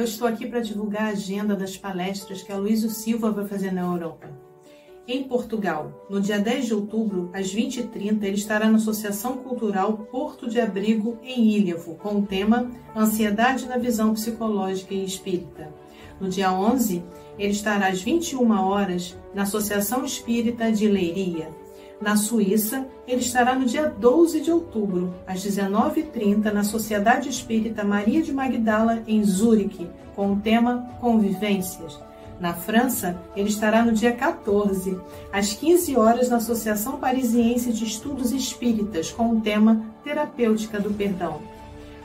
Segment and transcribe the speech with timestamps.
[0.00, 3.70] eu estou aqui para divulgar a agenda das palestras que a Luísa Silva vai fazer
[3.70, 4.30] na Europa.
[5.06, 10.48] Em Portugal, no dia 10 de outubro, às 20h30, ele estará na Associação Cultural Porto
[10.48, 15.70] de Abrigo, em Ilhavo, com o tema Ansiedade na Visão Psicológica e Espírita.
[16.18, 17.04] No dia 11,
[17.38, 21.50] ele estará às 21 horas na Associação Espírita de Leiria.
[22.00, 28.22] Na Suíça, ele estará no dia 12 de outubro, às 19h30, na Sociedade Espírita Maria
[28.22, 32.00] de Magdala, em Zurique, com o tema Convivências.
[32.40, 34.98] Na França, ele estará no dia 14,
[35.30, 41.42] às 15 horas, na Associação Parisiense de Estudos Espíritas, com o tema Terapêutica do Perdão.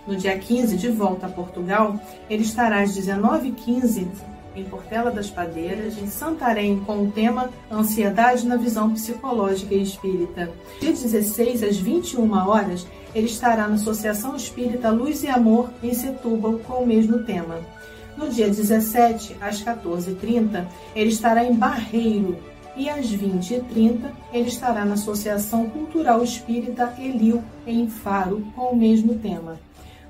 [0.05, 1.97] No dia 15, de volta a Portugal,
[2.29, 8.55] ele estará às 19h15 em Portela das Padeiras, em Santarém, com o tema Ansiedade na
[8.55, 10.51] Visão Psicológica e Espírita.
[10.79, 16.59] Dia 16, às 21 horas, ele estará na Associação Espírita Luz e Amor, em Setúbal,
[16.59, 17.59] com o mesmo tema.
[18.17, 22.37] No dia 17, às 14h30, ele estará em Barreiro,
[22.77, 29.15] e às 20h30 ele estará na Associação Cultural Espírita Elil, em Faro, com o mesmo
[29.15, 29.57] tema.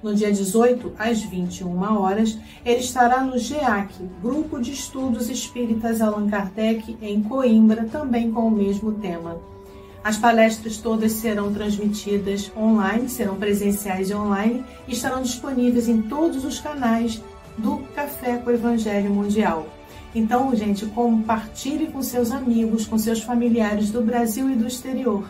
[0.02, 6.30] No dia 18, às 21 horas, ele estará no GEAC, Grupo de Estudos Espíritas Allan
[6.30, 9.40] Kardec, em Coimbra, também com o mesmo tema.
[10.04, 16.46] As palestras todas serão transmitidas online, serão presenciais e online e estarão disponíveis em todos
[16.46, 17.20] os canais
[17.58, 19.66] do Café com o Evangelho Mundial.
[20.14, 25.28] Então, gente, compartilhe com seus amigos, com seus familiares do Brasil e do exterior.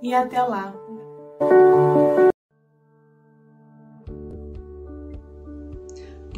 [0.00, 0.72] E até lá!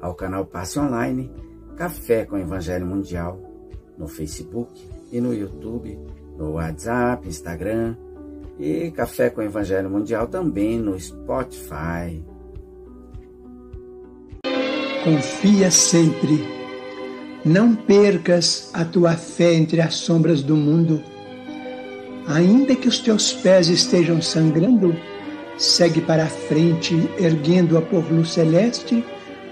[0.00, 1.30] ao canal Passe Online,
[1.76, 3.40] Café com Evangelho Mundial,
[3.96, 4.72] no Facebook
[5.12, 5.98] e no YouTube,
[6.36, 7.96] no WhatsApp, Instagram
[8.58, 12.24] e Café com Evangelho Mundial também no Spotify.
[15.04, 16.58] Confia sempre.
[17.44, 21.02] Não percas a tua fé entre as sombras do mundo.
[22.26, 24.94] Ainda que os teus pés estejam sangrando,
[25.56, 29.04] segue para a frente, erguendo-a por luz celeste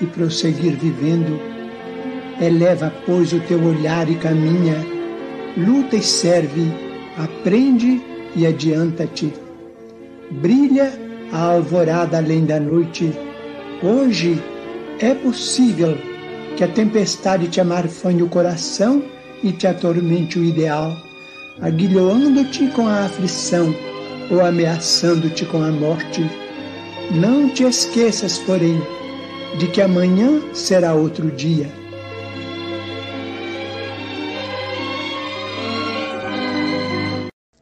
[0.00, 1.40] e prosseguir vivendo.
[2.40, 4.76] Eleva, pois, o teu olhar e caminha,
[5.56, 6.66] luta e serve,
[7.16, 8.00] aprende
[8.34, 9.32] e adianta-te.
[10.30, 10.92] Brilha
[11.32, 13.12] a alvorada além da noite.
[13.82, 14.42] Hoje
[14.98, 15.96] é possível
[16.56, 19.02] que a tempestade te amarfanhe o coração
[19.42, 20.96] e te atormente o ideal,
[21.60, 23.74] aguilhoando-te com a aflição
[24.30, 26.24] ou ameaçando-te com a morte.
[27.10, 28.80] Não te esqueças, porém,
[29.58, 31.66] de que amanhã será outro dia.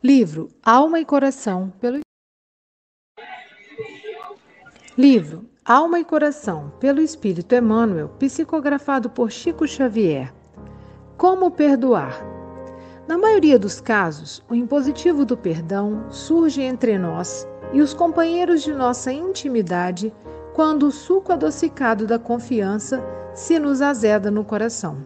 [0.02, 2.00] Livro Alma e Coração pelo
[4.96, 10.32] Livro Alma e Coração pelo Espírito Emmanuel, psicografado por Chico Xavier.
[11.16, 12.25] Como perdoar?
[13.06, 18.72] Na maioria dos casos, o impositivo do perdão surge entre nós e os companheiros de
[18.72, 20.12] nossa intimidade
[20.55, 23.02] quando o suco adocicado da confiança
[23.35, 24.99] se nos azeda no coração.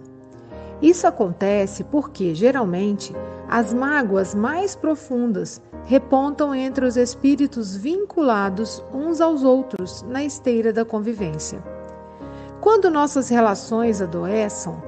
[0.83, 3.15] Isso acontece porque, geralmente,
[3.49, 10.85] as mágoas mais profundas repontam entre os espíritos vinculados uns aos outros na esteira da
[10.85, 11.63] convivência.
[12.61, 14.83] Quando nossas relações adoeçam,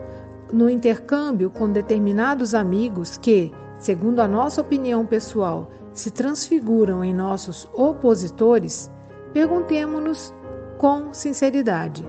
[0.53, 7.69] no intercâmbio com determinados amigos que, segundo a nossa opinião pessoal, se transfiguram em nossos
[7.75, 8.91] opositores,
[9.33, 10.33] perguntemo-nos
[10.79, 12.07] com sinceridade.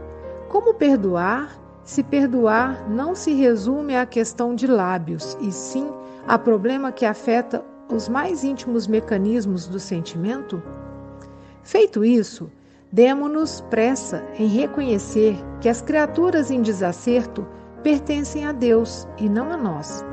[0.50, 5.90] Como perdoar se perdoar não se resume à questão de lábios, e sim
[6.28, 10.62] a problema que afeta os mais íntimos mecanismos do sentimento?
[11.64, 12.52] Feito isso,
[12.92, 17.46] Demo-nos pressa em reconhecer que as criaturas em desacerto
[17.84, 20.06] pertencem a Deus e não a nós,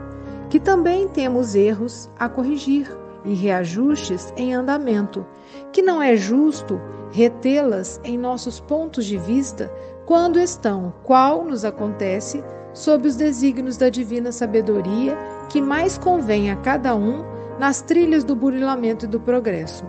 [0.50, 2.90] que também temos erros a corrigir
[3.24, 5.24] e reajustes em andamento,
[5.72, 6.80] que não é justo
[7.14, 9.72] retê-las em nossos pontos de vista
[10.04, 15.16] quando estão, qual nos acontece, sob os desígnios da divina sabedoria
[15.48, 17.24] que mais convém a cada um
[17.56, 19.84] nas trilhas do burilamento e do progresso.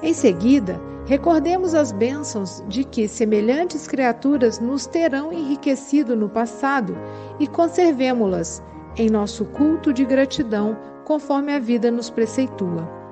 [0.00, 6.96] Em seguida, recordemos as bênçãos de que semelhantes criaturas nos terão enriquecido no passado
[7.40, 8.62] e conservemo-las
[8.96, 13.03] em nosso culto de gratidão, conforme a vida nos preceitua.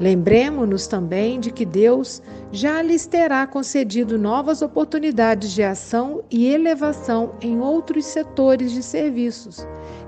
[0.00, 2.20] Lembremos-nos também de que Deus
[2.50, 9.66] já lhes terá concedido novas oportunidades de ação e elevação em outros setores de serviços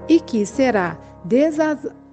[0.09, 0.99] e que será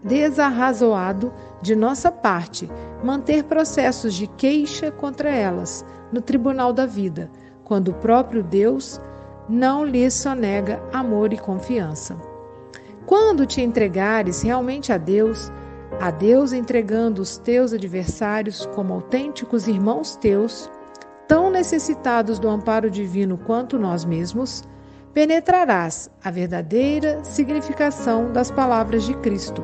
[0.04, 2.70] desarrazoado de nossa parte
[3.04, 7.30] manter processos de queixa contra elas no tribunal da vida,
[7.64, 9.02] quando o próprio Deus
[9.50, 12.16] não lhes sonega amor e confiança.
[13.06, 15.52] Quando te entregares realmente a Deus,
[16.00, 20.70] a Deus entregando os teus adversários como autênticos irmãos teus,
[21.28, 24.64] tão necessitados do amparo divino quanto nós mesmos,
[25.14, 29.64] penetrarás a verdadeira significação das palavras de Cristo.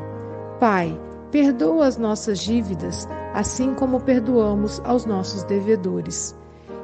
[0.59, 0.99] Pai,
[1.31, 6.35] perdoa as nossas dívidas, assim como perdoamos aos nossos devedores,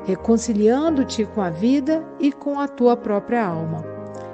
[0.06, 3.84] reconciliando-te com a vida e com a tua própria alma.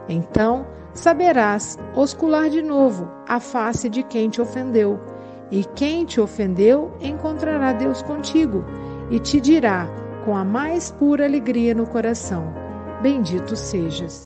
[0.08, 5.00] Então, saberás oscular de novo a face de quem te ofendeu.
[5.52, 8.64] E quem te ofendeu encontrará Deus contigo
[9.10, 9.88] e te dirá
[10.24, 12.54] com a mais pura alegria no coração:
[13.02, 14.24] Bendito sejas.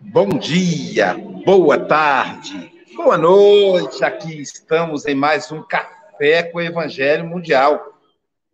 [0.00, 4.02] Bom dia, boa tarde, boa noite.
[4.04, 7.97] Aqui estamos em mais um Café com o Evangelho Mundial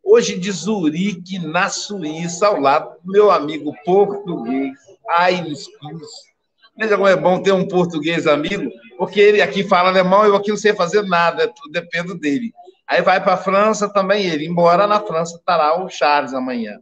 [0.04, 4.72] hoje de Zurique, na Suíça, ao lado do meu amigo português,
[5.08, 6.10] Aires Cruz.
[6.76, 10.50] Veja como é bom ter um português amigo, porque ele aqui fala alemão, eu aqui
[10.50, 12.52] não sei fazer nada, tudo depende dele.
[12.86, 16.78] Aí vai para a França também ele, embora na França estará o Charles amanhã.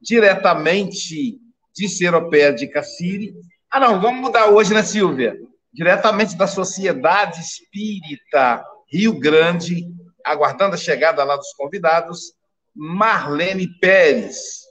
[0.00, 1.38] Diretamente
[1.74, 3.34] de Seropé de Cassiri.
[3.70, 5.36] Ah, não, vamos mudar hoje, né, Silvia?
[5.72, 9.86] Diretamente da Sociedade Espírita Rio Grande,
[10.32, 12.32] aguardando a chegada lá dos convidados,
[12.74, 14.66] Marlene Pérez.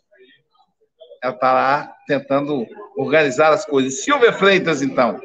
[1.22, 2.66] Ela está lá tentando
[2.98, 4.04] organizar as coisas.
[4.04, 5.20] Silvia Freitas, então.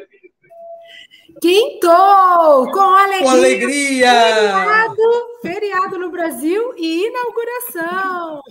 [1.41, 2.71] Quintou!
[2.71, 3.23] Com alegria!
[3.23, 4.11] Com alegria!
[4.13, 8.43] Feriado, feriado no Brasil e inauguração!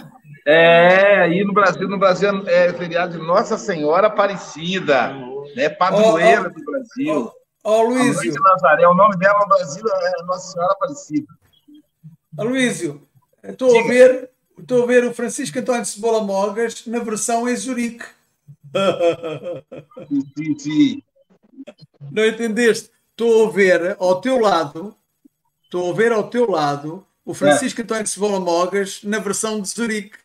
[0.46, 5.14] É, aí no Brasil, no Brasil é feriado de Nossa Senhora Aparecida,
[5.56, 5.70] né?
[5.70, 7.32] Padroeira oh, oh, do Brasil.
[7.64, 8.18] Ó, oh, Luiz.
[8.42, 11.28] Nazaré, o nome dela no Brasil é Nossa Senhora Aparecida.
[12.38, 13.08] Aloísio,
[13.44, 17.56] estou a ver, estou a ver o Francisco António de Cebola Mogas na versão em
[17.56, 18.06] Zurique.
[20.38, 21.04] Sim, sim.
[22.12, 22.90] Não entendeste?
[23.12, 24.96] Estou a ver ao teu lado,
[25.64, 27.84] estou a ver ao teu lado o Francisco é.
[27.84, 30.18] António de Cebola Mogas na versão de Zurique.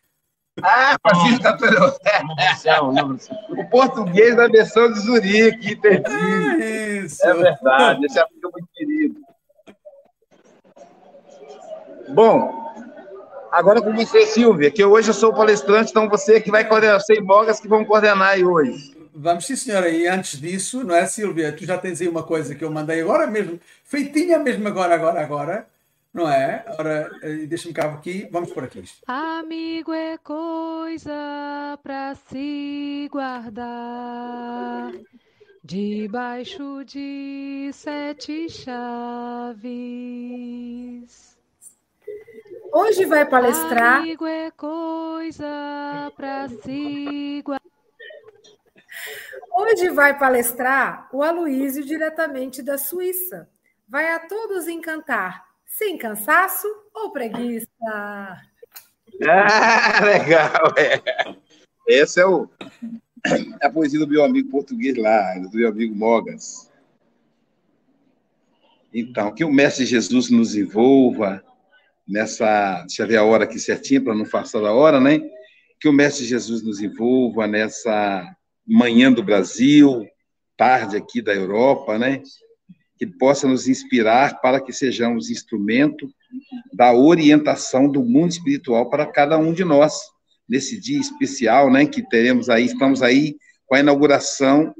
[0.63, 3.19] Ah, Francisco António.
[3.61, 6.63] o português na versão de Zurique, entendi.
[6.63, 7.25] É, isso.
[7.25, 9.21] é verdade, esse é muito querido.
[12.09, 12.73] Bom,
[13.51, 17.15] agora com você, Silvia, que hoje eu sou palestrante, então você que vai coordenar, você
[17.15, 18.95] e Mogas que vão coordenar aí hoje.
[19.13, 19.89] Vamos, sim, senhora.
[19.89, 21.51] E antes disso, não é, Silvia?
[21.51, 25.21] Tu já tens aí uma coisa que eu mandei agora mesmo, feitinha mesmo agora, agora,
[25.21, 25.67] agora,
[26.13, 26.63] não é?
[26.77, 28.83] Ora, eh, deixa-me cá aqui, vamos por aqui.
[29.07, 34.91] Amigo é coisa para se guardar
[35.63, 39.67] debaixo de sete chaves.
[42.71, 44.01] Hoje vai palestrar.
[44.01, 47.43] Amigo é coisa para se
[49.51, 53.49] Hoje vai palestrar o Aloísio diretamente da Suíça.
[53.87, 57.67] Vai a todos encantar, sem cansaço ou preguiça.
[59.25, 60.75] Ah, legal!
[60.77, 61.35] É.
[61.89, 62.47] Essa é o,
[63.63, 66.71] a poesia do meu amigo português lá, do meu amigo Mogas.
[68.93, 71.43] Então, que o Mestre Jesus nos envolva
[72.07, 72.81] nessa.
[72.87, 75.19] Deixa eu ver a hora aqui certinho, para não passar da hora, né?
[75.79, 78.25] Que o Mestre Jesus nos envolva nessa
[78.65, 80.07] manhã do Brasil,
[80.55, 82.21] tarde aqui da Europa, né?
[82.97, 86.09] Que possa nos inspirar para que sejamos instrumento
[86.73, 89.93] da orientação do mundo espiritual para cada um de nós,
[90.49, 91.85] nesse dia especial, né?
[91.85, 93.35] Que teremos aí, estamos aí
[93.65, 94.73] com a inauguração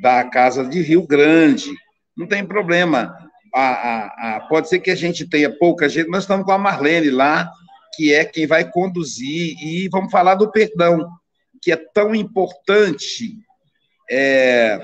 [0.00, 1.70] da Casa de Rio Grande.
[2.16, 3.14] Não tem problema,
[3.54, 6.58] a, a, a, pode ser que a gente tenha pouca gente, mas estamos com a
[6.58, 7.50] Marlene lá,
[7.94, 11.08] que é quem vai conduzir, e vamos falar do perdão,
[11.62, 13.36] que é tão importante
[14.10, 14.80] é,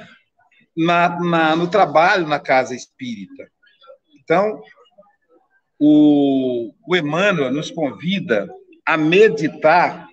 [0.77, 3.49] na, na, no trabalho na casa espírita.
[4.23, 4.61] Então,
[5.79, 8.49] o, o Emmanuel nos convida
[8.87, 10.09] a meditar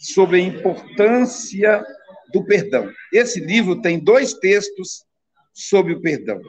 [0.00, 1.84] sobre a importância
[2.32, 2.90] do perdão.
[3.12, 5.04] Esse livro tem dois textos
[5.52, 6.40] sobre o perdão.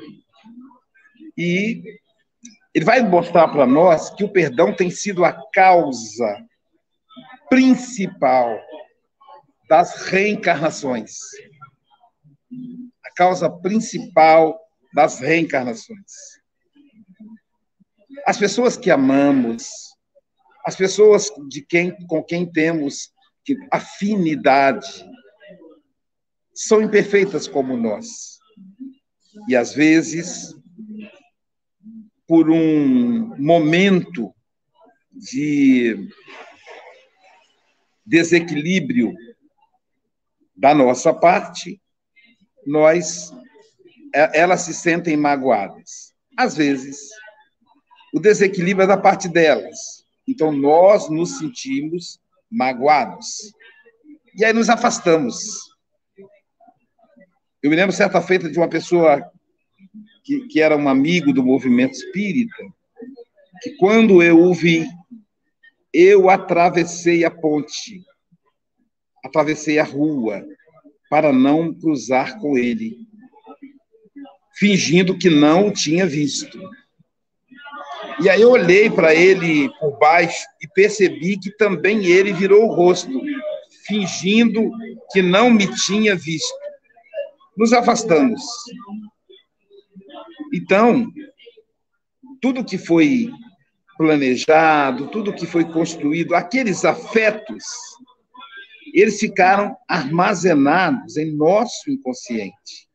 [1.37, 1.83] E
[2.73, 6.43] ele vai mostrar para nós que o perdão tem sido a causa
[7.49, 8.59] principal
[9.69, 11.17] das reencarnações.
[13.05, 14.59] A causa principal
[14.93, 16.41] das reencarnações.
[18.25, 19.69] As pessoas que amamos,
[20.65, 23.11] as pessoas de quem, com quem temos
[23.71, 25.05] afinidade,
[26.53, 28.39] são imperfeitas como nós.
[29.47, 30.55] E às vezes,
[32.33, 34.33] por um momento
[35.11, 36.09] de
[38.03, 39.13] desequilíbrio
[40.55, 41.79] da nossa parte,
[42.65, 43.31] nós
[44.15, 46.11] é, elas se sentem magoadas.
[46.35, 47.07] Às vezes,
[48.11, 50.03] o desequilíbrio é da parte delas.
[50.27, 53.53] Então, nós nos sentimos magoados.
[54.35, 55.35] E aí nos afastamos.
[57.61, 59.31] Eu me lembro certa feita de uma pessoa
[60.23, 62.63] que, que era um amigo do movimento espírita,
[63.61, 64.87] que quando eu o vi,
[65.93, 68.03] eu atravessei a ponte,
[69.23, 70.43] atravessei a rua,
[71.09, 72.97] para não cruzar com ele,
[74.55, 76.59] fingindo que não o tinha visto.
[78.19, 82.73] E aí eu olhei para ele por baixo e percebi que também ele virou o
[82.73, 83.21] rosto,
[83.85, 84.71] fingindo
[85.11, 86.53] que não me tinha visto.
[87.55, 88.41] Nos afastamos.
[90.53, 91.11] Então,
[92.39, 93.31] tudo que foi
[93.97, 97.63] planejado, tudo que foi construído, aqueles afetos,
[98.93, 102.87] eles ficaram armazenados em nosso inconsciente.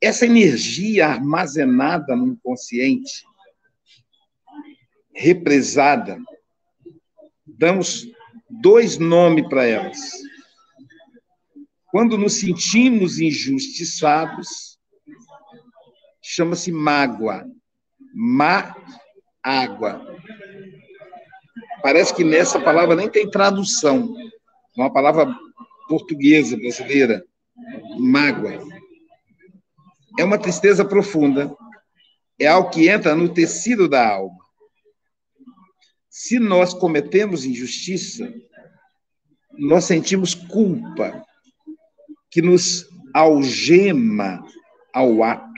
[0.00, 3.22] Essa energia armazenada no inconsciente,
[5.14, 6.18] represada,
[7.46, 8.08] damos
[8.48, 9.98] dois nomes para elas.
[11.88, 14.63] Quando nos sentimos injustiçados,
[16.34, 17.46] chama-se mágoa.
[18.12, 18.74] Má
[19.42, 20.04] água.
[21.82, 24.14] Parece que nessa palavra nem tem tradução.
[24.76, 25.32] É uma palavra
[25.88, 27.24] portuguesa, brasileira.
[27.98, 28.58] Mágoa.
[30.18, 31.54] É uma tristeza profunda.
[32.38, 34.38] É algo que entra no tecido da alma.
[36.08, 38.32] Se nós cometemos injustiça,
[39.56, 41.24] nós sentimos culpa
[42.30, 44.44] que nos algema
[44.92, 45.53] ao ato.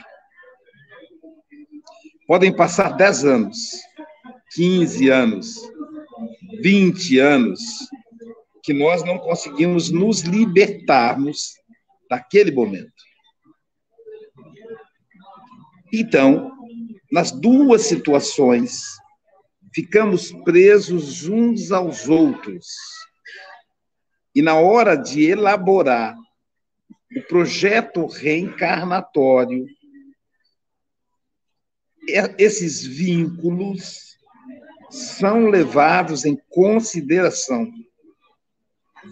[2.27, 3.57] Podem passar 10 anos,
[4.55, 5.55] 15 anos,
[6.61, 7.61] 20 anos,
[8.65, 11.55] que nós não conseguimos nos libertarmos
[12.11, 12.93] daquele momento.
[15.93, 16.51] Então,
[17.13, 18.83] nas duas situações,
[19.73, 22.67] ficamos presos uns aos outros.
[24.35, 26.17] E na hora de elaborar
[27.17, 29.65] o projeto reencarnatório,
[32.07, 34.17] esses vínculos
[34.91, 37.71] são levados em consideração,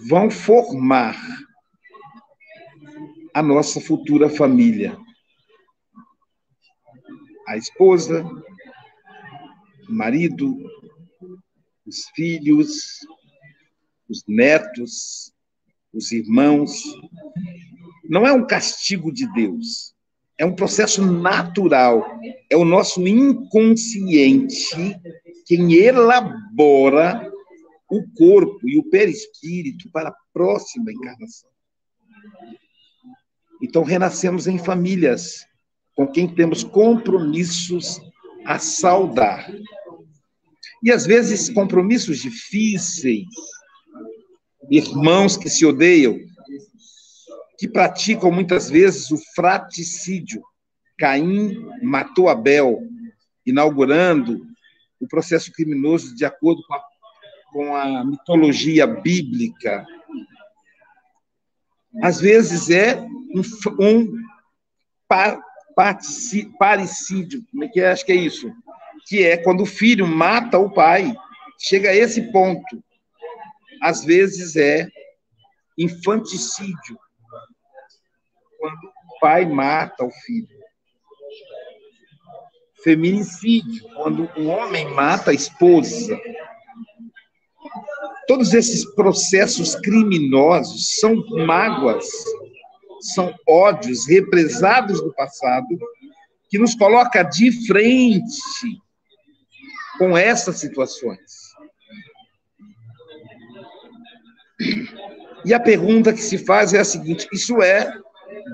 [0.08, 1.16] vão formar
[3.34, 4.96] a nossa futura família.
[7.48, 8.24] A esposa,
[9.88, 10.56] o marido,
[11.86, 13.00] os filhos,
[14.08, 15.32] os netos,
[15.92, 16.82] os irmãos.
[18.08, 19.93] Não é um castigo de Deus,
[20.38, 22.18] é um processo natural.
[22.50, 24.96] É o nosso inconsciente
[25.46, 27.30] quem elabora
[27.88, 31.50] o corpo e o perispírito para a próxima encarnação.
[33.62, 35.46] Então, renascemos em famílias
[35.94, 38.00] com quem temos compromissos
[38.44, 39.50] a saudar.
[40.82, 43.26] E às vezes compromissos difíceis,
[44.70, 46.18] irmãos que se odeiam,
[47.58, 50.42] que praticam muitas vezes o fraticídio.
[50.98, 52.82] Caim matou Abel,
[53.44, 54.46] inaugurando
[55.00, 56.82] o processo criminoso de acordo com a,
[57.52, 59.86] com a mitologia bíblica.
[62.02, 63.42] Às vezes é um,
[63.80, 64.24] um
[67.50, 67.90] como é que é?
[67.90, 68.52] Acho que é isso.
[69.06, 71.14] Que é quando o filho mata o pai.
[71.58, 72.82] Chega a esse ponto.
[73.82, 74.88] Às vezes é
[75.76, 76.98] infanticídio.
[78.64, 80.48] Quando o pai mata o filho.
[82.82, 86.18] feminicídio, quando um homem mata a esposa.
[88.26, 91.14] Todos esses processos criminosos são
[91.46, 92.08] mágoas,
[93.14, 95.68] são ódios represados do passado
[96.48, 98.40] que nos coloca de frente
[99.98, 101.20] com essas situações.
[105.44, 108.02] E a pergunta que se faz é a seguinte: isso é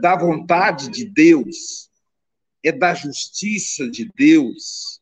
[0.00, 1.90] da vontade de Deus?
[2.62, 5.00] É da justiça de Deus?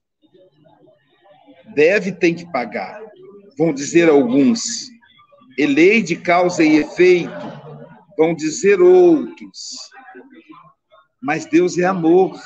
[1.74, 3.00] Deve, tem que pagar.
[3.56, 4.88] Vão dizer alguns.
[5.58, 7.30] É lei de causa e efeito.
[8.16, 9.90] Vão dizer outros.
[11.20, 12.40] Mas Deus é amor.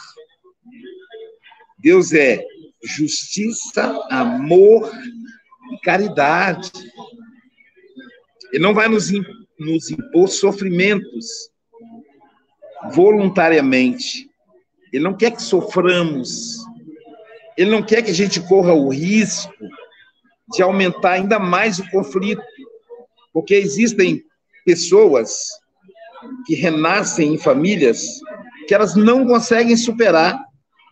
[1.79, 2.43] Deus é
[2.83, 4.91] justiça, amor
[5.73, 6.71] e caridade.
[8.53, 9.11] Ele não vai nos,
[9.59, 11.52] nos impor sofrimentos
[12.91, 14.31] voluntariamente.
[14.93, 16.59] Ele não quer que soframos.
[17.57, 19.53] Ele não quer que a gente corra o risco
[20.53, 22.43] de aumentar ainda mais o conflito.
[23.33, 24.25] Porque existem
[24.65, 25.49] pessoas
[26.47, 28.21] que renascem em famílias
[28.67, 30.45] que elas não conseguem superar.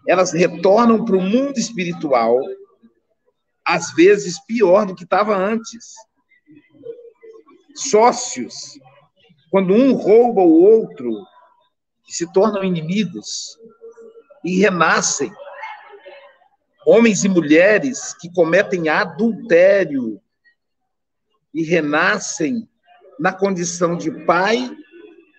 [0.09, 2.38] Elas retornam para o mundo espiritual,
[3.64, 5.94] às vezes pior do que estava antes
[7.75, 8.78] sócios,
[9.50, 11.11] quando um rouba o outro,
[12.12, 13.59] se tornam inimigos
[14.45, 15.33] e renascem.
[16.87, 20.20] Homens e mulheres que cometem adultério
[21.53, 22.68] e renascem
[23.18, 24.70] na condição de pai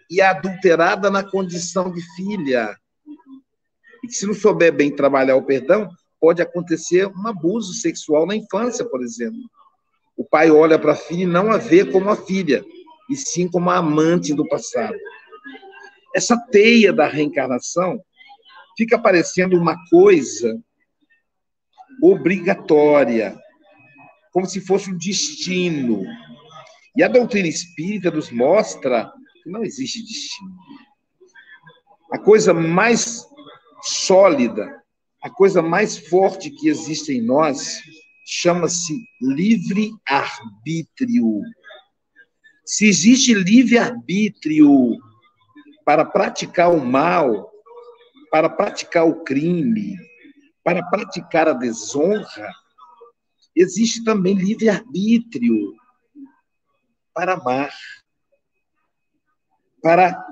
[0.10, 2.78] e adulterada na condição de filha.
[4.04, 8.36] E que se não souber bem trabalhar o perdão, pode acontecer um abuso sexual na
[8.36, 9.42] infância, por exemplo.
[10.16, 12.64] O pai olha para a filha e não a vê como a filha,
[13.10, 14.96] e sim como a amante do passado.
[16.15, 18.02] Essa teia da reencarnação
[18.78, 20.62] fica parecendo uma coisa
[22.02, 23.38] obrigatória,
[24.32, 26.04] como se fosse um destino.
[26.95, 29.12] E a doutrina espírita nos mostra
[29.43, 30.56] que não existe destino.
[32.12, 33.26] A coisa mais
[33.82, 34.84] sólida,
[35.21, 37.82] a coisa mais forte que existe em nós
[38.26, 41.41] chama-se livre-arbítrio.
[42.65, 44.97] Se existe livre-arbítrio
[45.86, 47.52] para praticar o mal,
[48.32, 49.98] para praticar o crime,
[50.63, 52.52] para praticar a desonra,
[53.56, 55.74] existe também livre-arbítrio
[57.13, 57.74] para amar,
[59.82, 60.26] para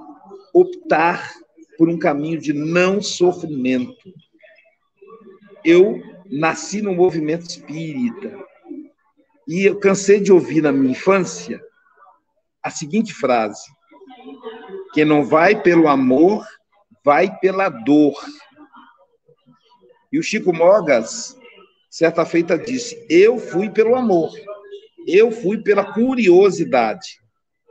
[0.54, 1.34] optar
[1.78, 4.14] por um caminho de não sofrimento.
[5.64, 8.38] Eu nasci no movimento espírita.
[9.48, 11.60] E eu cansei de ouvir na minha infância
[12.62, 13.68] a seguinte frase:
[14.94, 16.46] Quem não vai pelo amor,
[17.04, 18.14] vai pela dor.
[20.12, 21.38] E o Chico Mogas,
[21.90, 24.32] certa feita, disse: Eu fui pelo amor,
[25.08, 27.20] eu fui pela curiosidade.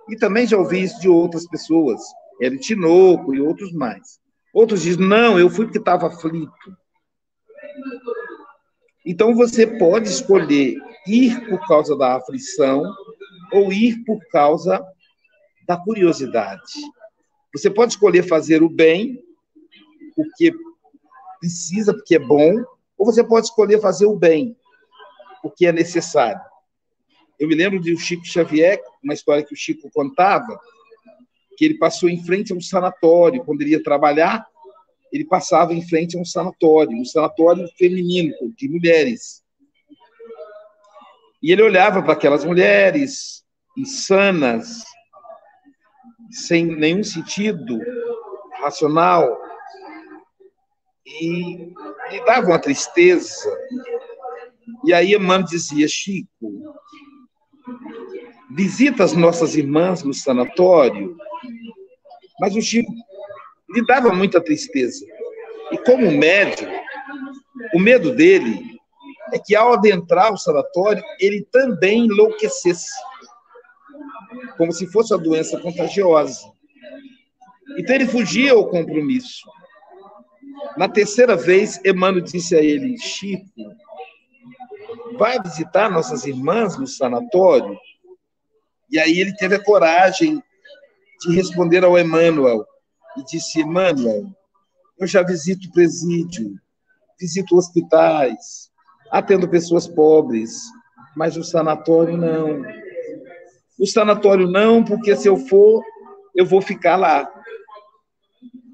[0.09, 2.01] E também já ouvi isso de outras pessoas,
[2.41, 4.21] Eri Tinoco e outros mais.
[4.55, 6.77] Outros dizem: Não, eu fui porque estava aflito.
[9.05, 10.77] Então você pode escolher
[11.07, 12.83] ir por causa da aflição
[13.53, 14.85] ou ir por causa
[15.67, 16.73] da curiosidade.
[17.59, 19.21] Você pode escolher fazer o bem,
[20.15, 20.53] porque
[21.41, 22.65] precisa, porque é bom,
[22.97, 24.57] ou você pode escolher fazer o bem,
[25.43, 26.41] porque é necessário.
[27.39, 30.59] Eu me lembro de o Chico Xavier, uma história que o Chico contava,
[31.57, 34.47] que ele passou em frente a um sanatório quando ele ia trabalhar,
[35.13, 39.43] ele passava em frente a um sanatório, um sanatório feminino, de mulheres.
[41.43, 43.45] E ele olhava para aquelas mulheres
[43.77, 44.83] insanas,
[46.31, 47.81] sem nenhum sentido
[48.61, 49.39] racional,
[51.21, 51.73] e
[52.11, 53.51] lhe dava uma tristeza.
[54.85, 56.75] E aí Emmanuel dizia, Chico,
[58.51, 61.17] visita as nossas irmãs no sanatório,
[62.41, 62.93] mas o Chico
[63.71, 65.05] lhe dava muita tristeza.
[65.73, 66.71] E como médico,
[67.75, 68.79] o medo dele
[69.33, 72.91] é que ao adentrar o sanatório, ele também enlouquecesse,
[74.57, 76.41] como se fosse uma doença contagiosa.
[77.79, 79.47] Então ele fugia ao compromisso.
[80.77, 83.45] Na terceira vez, Emmanuel disse a ele: Chico,
[85.19, 87.79] vai visitar nossas irmãs no sanatório?
[88.91, 90.43] E aí ele teve a coragem
[91.21, 92.65] de responder ao Emmanuel:
[93.17, 94.27] e disse: Emmanuel,
[94.99, 96.55] eu já visito presídio,
[97.19, 98.71] visito hospitais,
[99.11, 100.61] atendo pessoas pobres,
[101.17, 102.63] mas o sanatório não.
[103.79, 105.83] O sanatório não, porque se eu for,
[106.35, 107.31] eu vou ficar lá.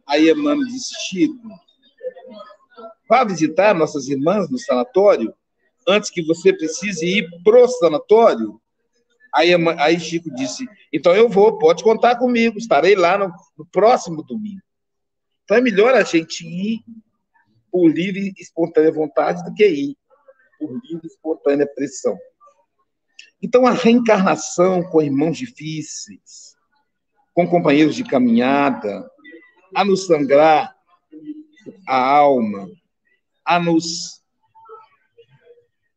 [0.07, 1.49] Aí Emmanuel disse: Chico,
[3.09, 5.35] Vá visitar nossas irmãs no sanatório
[5.87, 8.61] antes que você precise ir pro sanatório.
[9.33, 14.23] Aí, aí Chico disse: Então eu vou, pode contar comigo, estarei lá no, no próximo
[14.23, 14.63] domingo.
[15.45, 16.81] Então é melhor a gente ir
[17.71, 19.97] por livre e espontânea vontade do que ir
[20.59, 22.17] por livre e espontânea pressão.
[23.43, 26.55] Então, a reencarnação com irmãos difíceis,
[27.35, 29.09] com companheiros de caminhada,
[29.75, 30.75] a nos sangrar
[31.87, 32.69] a alma,
[33.45, 34.23] a nos,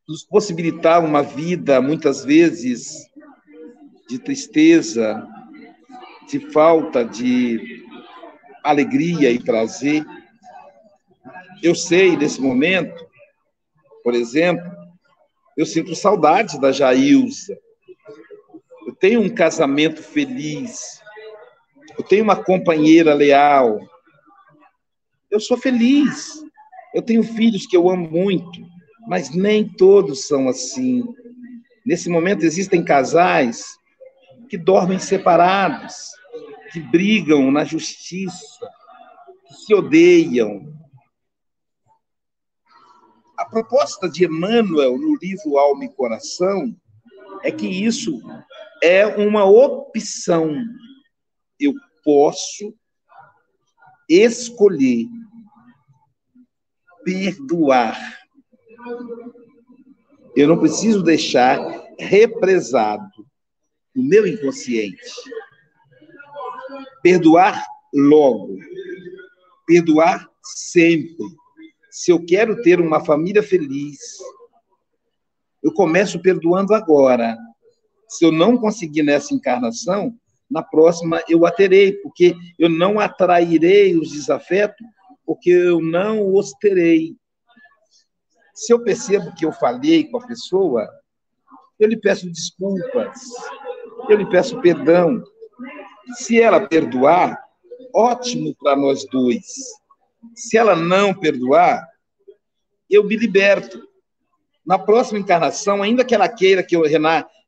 [0.08, 3.08] nos possibilitar uma vida, muitas vezes,
[4.10, 5.26] de tristeza,
[6.28, 7.86] de falta de
[8.64, 10.06] alegria e prazer.
[11.62, 13.06] Eu sei, nesse momento,
[14.04, 14.77] por exemplo,
[15.58, 17.58] eu sinto saudades da Jailza.
[18.86, 21.02] Eu tenho um casamento feliz.
[21.98, 23.80] Eu tenho uma companheira leal.
[25.32, 26.44] Eu sou feliz.
[26.94, 28.62] Eu tenho filhos que eu amo muito,
[29.08, 31.04] mas nem todos são assim.
[31.84, 33.66] Nesse momento existem casais
[34.50, 36.12] que dormem separados,
[36.72, 38.70] que brigam na justiça,
[39.48, 40.77] que se odeiam,
[43.38, 46.76] a proposta de Emmanuel no livro Alma e Coração
[47.44, 48.20] é que isso
[48.82, 50.52] é uma opção.
[51.60, 51.74] Eu
[52.04, 52.74] posso
[54.10, 55.06] escolher
[57.04, 58.18] perdoar.
[60.36, 61.60] Eu não preciso deixar
[62.00, 63.08] represado
[63.96, 64.98] no meu inconsciente.
[67.04, 68.58] Perdoar logo.
[69.66, 71.26] Perdoar sempre
[71.98, 73.98] se eu quero ter uma família feliz,
[75.64, 77.36] eu começo perdoando agora.
[78.08, 80.16] Se eu não conseguir nessa encarnação,
[80.48, 84.86] na próxima eu a terei, porque eu não atrairei os desafetos,
[85.26, 87.16] porque eu não os terei.
[88.54, 90.88] Se eu percebo que eu falhei com a pessoa,
[91.80, 93.20] eu lhe peço desculpas,
[94.08, 95.24] eu lhe peço perdão.
[96.14, 97.44] Se ela perdoar,
[97.92, 99.48] ótimo para nós dois.
[100.36, 101.88] Se ela não perdoar,
[102.90, 103.88] eu me liberto.
[104.66, 106.84] Na próxima encarnação, ainda que ela queira que eu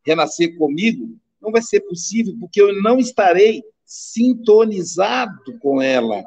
[0.06, 6.24] renascer comigo, não vai ser possível, porque eu não estarei sintonizado com ela.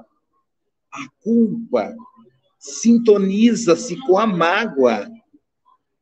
[0.93, 1.95] A culpa
[2.59, 5.09] sintoniza-se com a mágoa.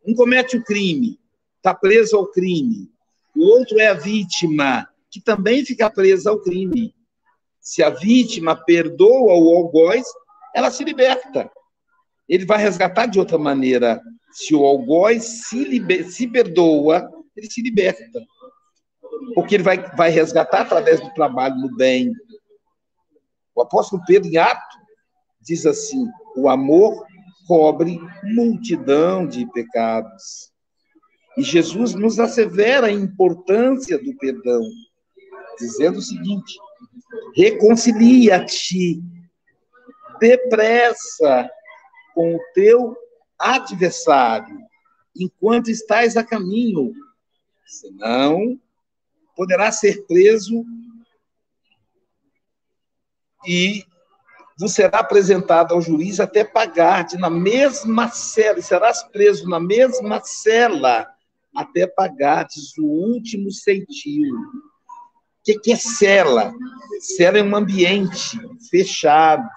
[0.07, 1.19] Um comete o crime,
[1.57, 2.91] está preso ao crime.
[3.37, 6.95] O outro é a vítima, que também fica presa ao crime.
[7.61, 10.05] Se a vítima perdoa o algoz,
[10.55, 11.51] ela se liberta.
[12.29, 14.01] Ele vai resgatar de outra maneira.
[14.33, 16.09] Se o algoz se, liber...
[16.11, 18.05] se perdoa, ele se liberta.
[19.35, 22.13] Porque ele vai, vai resgatar através do trabalho no bem.
[23.55, 24.79] O apóstolo Pedro, em Ato,
[25.41, 27.05] diz assim: o amor
[27.47, 30.51] cobre multidão de pecados.
[31.37, 34.63] E Jesus nos assevera a importância do perdão,
[35.59, 36.55] dizendo o seguinte:
[37.35, 39.03] reconcilia-te
[40.21, 41.51] depressa
[42.15, 42.97] com o teu
[43.39, 44.59] adversário,
[45.17, 46.93] enquanto estás a caminho,
[47.67, 48.61] senão
[49.35, 50.65] poderá ser preso
[53.47, 53.85] e
[54.59, 60.21] você será apresentado ao juiz até pagar-te na mesma cela, e serás preso na mesma
[60.23, 61.09] cela
[61.57, 64.35] até pagar-te o último centil.
[64.35, 66.53] O que, que é cela?
[67.17, 68.39] Cela é um ambiente
[68.71, 69.49] fechado,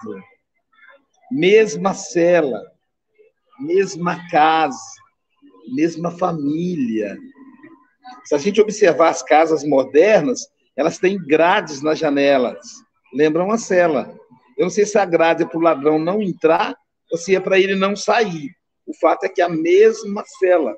[1.30, 2.62] mesma cela,
[3.58, 4.78] mesma casa,
[5.72, 7.16] mesma família.
[8.24, 12.58] Se a gente observar as casas modernas, elas têm grades nas janelas,
[13.12, 14.14] lembram a cela.
[14.56, 16.76] Eu não sei se a grade é para o ladrão não entrar
[17.10, 18.54] ou se é para ele não sair.
[18.86, 20.76] O fato é que é a mesma cela.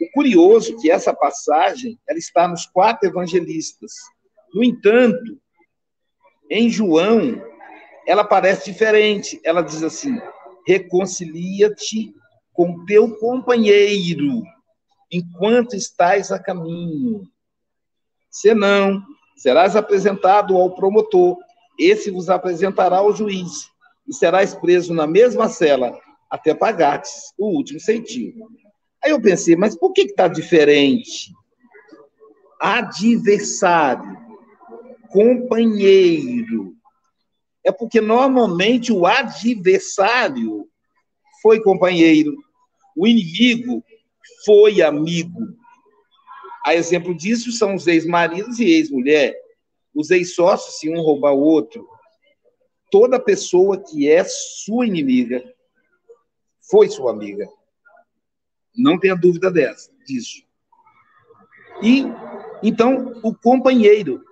[0.00, 3.92] O curioso é que essa passagem ela está nos quatro evangelistas.
[4.52, 5.40] No entanto,
[6.50, 7.42] em João,
[8.06, 9.40] ela parece diferente.
[9.44, 10.18] Ela diz assim:
[10.66, 12.14] reconcilia-te
[12.52, 14.42] com teu companheiro
[15.10, 17.28] enquanto estás a caminho.
[18.30, 19.02] Senão,
[19.36, 21.38] serás apresentado ao promotor,
[21.78, 23.70] esse vos apresentará ao juiz,
[24.08, 25.98] e serás preso na mesma cela
[26.30, 28.48] até pagares o último centímetro.
[29.02, 31.32] Aí eu pensei, mas por que está diferente?
[32.60, 34.16] Adversário,
[35.10, 36.75] companheiro,
[37.66, 40.70] é porque normalmente o adversário
[41.42, 42.32] foi companheiro,
[42.96, 43.84] o inimigo
[44.44, 45.40] foi amigo.
[46.64, 49.34] A exemplo disso são os ex-maridos e ex-mulher,
[49.92, 51.88] os ex-sócios, se um roubar o outro.
[52.88, 55.42] Toda pessoa que é sua inimiga,
[56.70, 57.48] foi sua amiga.
[58.76, 60.44] Não tenha dúvida dessa, disso.
[61.82, 62.04] E,
[62.62, 64.24] então, o companheiro.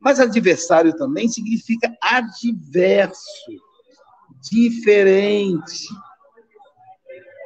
[0.00, 3.52] Mas adversário também significa adverso,
[4.50, 5.86] diferente.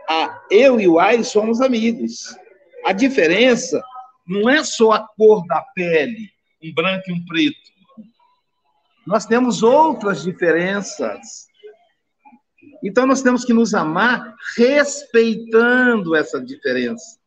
[0.09, 2.37] Ah, eu e o Aires somos amigos.
[2.85, 3.83] A diferença
[4.27, 6.31] não é só a cor da pele,
[6.63, 7.75] um branco e um preto.
[9.07, 11.47] Nós temos outras diferenças.
[12.83, 17.19] Então, nós temos que nos amar respeitando essa diferença.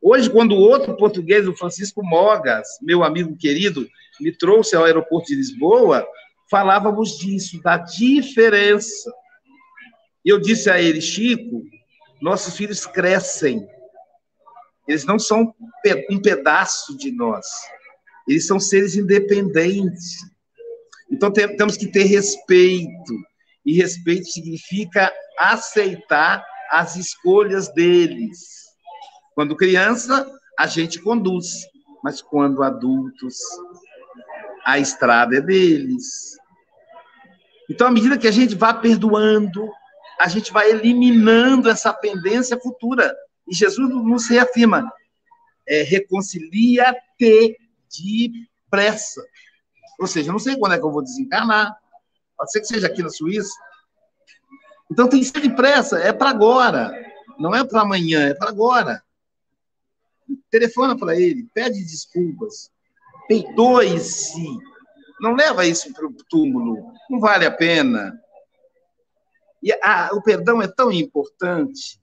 [0.00, 3.88] Hoje, quando o outro português, o Francisco Mogas, meu amigo querido,
[4.20, 6.06] me trouxe ao aeroporto de Lisboa,
[6.50, 9.10] falávamos disso, da diferença.
[10.24, 11.62] E eu disse a ele, Chico,
[12.20, 13.66] nossos filhos crescem.
[14.86, 15.54] Eles não são
[16.10, 17.46] um pedaço de nós.
[18.28, 20.18] Eles são seres independentes.
[21.10, 23.14] Então temos que ter respeito.
[23.64, 28.38] E respeito significa aceitar as escolhas deles.
[29.34, 31.66] Quando criança, a gente conduz,
[32.02, 33.36] mas quando adultos,
[34.64, 36.36] a estrada é deles.
[37.70, 39.68] Então, à medida que a gente vai perdoando,
[40.20, 43.14] a gente vai eliminando essa pendência futura.
[43.48, 44.90] E Jesus nos reafirma:
[45.66, 47.56] é, reconcilia-te
[48.72, 49.22] depressa.
[50.00, 51.76] Ou seja, não sei quando é que eu vou desencarnar.
[52.36, 53.52] Pode ser que seja aqui na Suíça.
[54.90, 56.92] Então tem que ser depressa, é para agora.
[57.38, 59.02] Não é para amanhã, é para agora.
[60.50, 62.70] Telefona para ele, pede desculpas,
[63.28, 64.46] perdoe-se.
[65.20, 68.20] Não leva isso para o túmulo, não vale a pena.
[69.62, 72.00] E a, o perdão é tão importante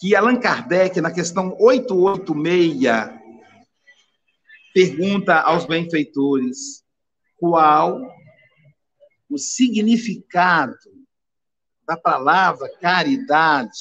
[0.00, 3.20] que Allan Kardec, na questão 886,
[4.72, 6.82] pergunta aos benfeitores
[7.36, 8.00] qual
[9.28, 10.76] o significado
[11.86, 13.78] da palavra caridade,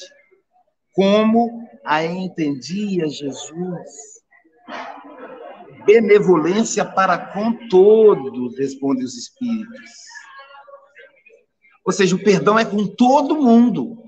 [0.94, 4.20] como a entendia Jesus.
[5.86, 9.92] Benevolência para com todos, respondem os espíritos.
[11.86, 14.04] Ou seja, o perdão é com todo mundo,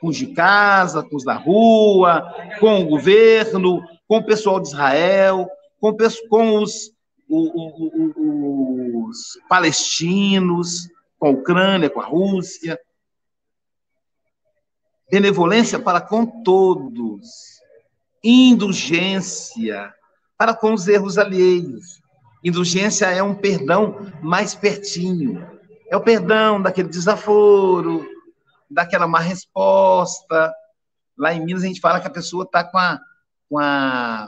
[0.00, 2.22] com os de casa, com os da rua,
[2.60, 5.48] com o governo, com o pessoal de Israel,
[5.80, 5.96] com,
[6.28, 6.92] com os,
[7.28, 12.78] os palestinos, com a Ucrânia, com a Rússia.
[15.10, 17.60] Benevolência para com todos.
[18.22, 19.92] Indulgência
[20.42, 22.02] para com os erros alheios.
[22.42, 25.48] Indulgência é um perdão mais pertinho.
[25.88, 28.04] É o perdão daquele desaforo,
[28.68, 30.52] daquela má resposta.
[31.16, 32.98] Lá em Minas a gente fala que a pessoa está com a,
[33.48, 34.26] com a.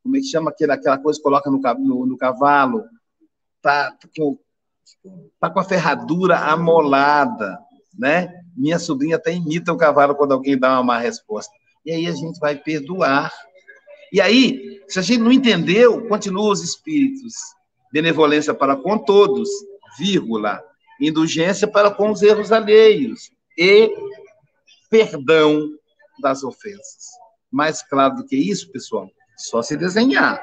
[0.00, 2.84] Como é que chama aquela, aquela coisa que coloca no, no, no cavalo?
[3.56, 4.38] Está com,
[5.40, 7.58] tá com a ferradura amolada,
[7.98, 8.32] né?
[8.56, 11.52] Minha sobrinha até imita o cavalo quando alguém dá uma má resposta.
[11.84, 13.32] E aí a gente vai perdoar.
[14.12, 17.34] E aí, se a gente não entendeu, continua os espíritos.
[17.92, 19.48] Benevolência para com todos,
[19.98, 20.62] vírgula,
[21.00, 23.92] indulgência para com os erros alheios e
[24.88, 25.68] perdão
[26.22, 27.08] das ofensas.
[27.50, 30.40] Mais claro do que isso, pessoal, só se desenhar.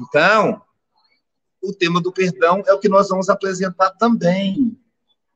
[0.00, 0.60] Então,
[1.62, 4.76] o tema do perdão é o que nós vamos apresentar também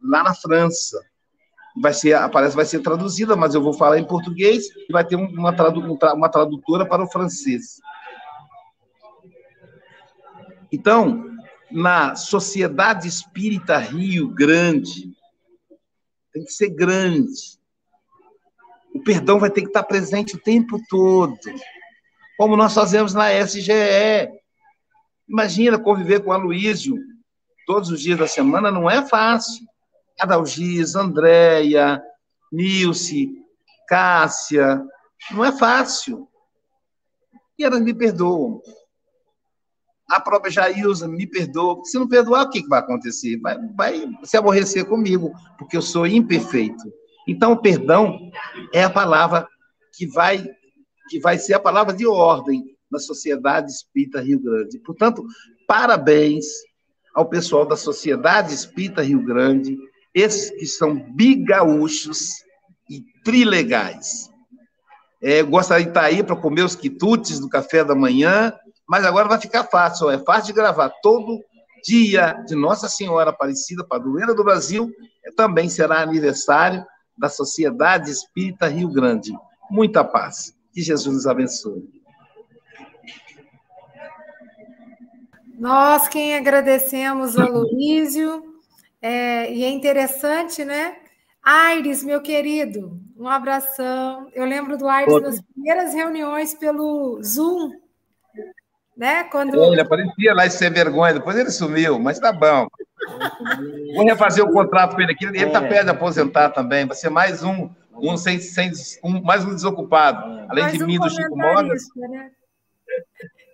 [0.02, 1.00] lá na França.
[1.80, 5.04] Vai ser, a palestra vai ser traduzida, mas eu vou falar em português e vai
[5.04, 7.78] ter uma, tradu uma tradutora para o francês.
[10.70, 11.24] Então,
[11.70, 15.12] na Sociedade Espírita Rio Grande,
[16.32, 17.58] tem que ser grande.
[18.94, 21.38] O perdão vai ter que estar presente o tempo todo,
[22.36, 24.28] como nós fazemos na SGE.
[25.28, 26.96] Imagina conviver com a Luísio
[27.66, 29.66] todos os dias da semana, não é fácil.
[30.18, 32.02] Adalgis, Andréia,
[32.50, 33.30] Nilce,
[33.86, 34.82] Cássia,
[35.30, 36.28] não é fácil.
[37.58, 38.60] E elas me perdoam
[40.08, 41.84] a própria Jailza me perdoa.
[41.84, 43.38] Se não perdoar, o que vai acontecer?
[43.40, 46.82] Vai, vai se aborrecer comigo, porque eu sou imperfeito.
[47.26, 48.18] Então, o perdão
[48.72, 49.46] é a palavra
[49.94, 50.42] que vai,
[51.10, 54.78] que vai ser a palavra de ordem na Sociedade Espírita Rio Grande.
[54.78, 55.22] Portanto,
[55.66, 56.46] parabéns
[57.14, 59.76] ao pessoal da Sociedade Espírita Rio Grande,
[60.14, 62.30] esses que são bigaúchos
[62.88, 64.30] e trilegais.
[65.20, 68.54] É, gostaria de estar aí para comer os quitutes do café da manhã
[68.88, 70.88] mas agora vai ficar fácil, é fácil de gravar.
[71.02, 71.44] Todo
[71.84, 74.90] dia de Nossa Senhora Aparecida, padroeira do Brasil,
[75.36, 76.84] também será aniversário
[77.16, 79.32] da Sociedade Espírita Rio Grande.
[79.70, 80.54] Muita paz.
[80.72, 81.86] Que Jesus nos abençoe.
[85.58, 88.54] Nós quem agradecemos ao Luísio,
[89.02, 90.96] é, e é interessante, né?
[91.42, 94.28] Aires, meu querido, um abração.
[94.32, 95.30] Eu lembro do Aires Outro.
[95.30, 97.72] nas primeiras reuniões pelo Zoom,
[98.98, 99.22] né?
[99.24, 99.54] Quando...
[99.62, 102.66] Ele aparecia lá e sem vergonha, depois ele sumiu, mas tá bom.
[103.94, 105.68] Vou refazer o contrato com ele aqui, ele está é.
[105.68, 108.72] perto de aposentar também, vai ser mais um, um, sem, sem,
[109.04, 111.84] um mais um desocupado, além mais de um mim do Chico Mogas.
[111.94, 112.32] Né?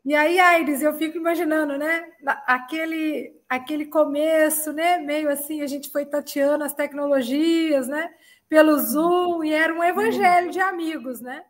[0.07, 2.05] E aí, Aires, eu fico imaginando, né?
[2.47, 4.99] Aquele, aquele começo, né?
[4.99, 8.11] Meio assim, a gente foi tateando as tecnologias, né?
[8.49, 11.43] Pelo Zoom, e era um evangelho de amigos, né?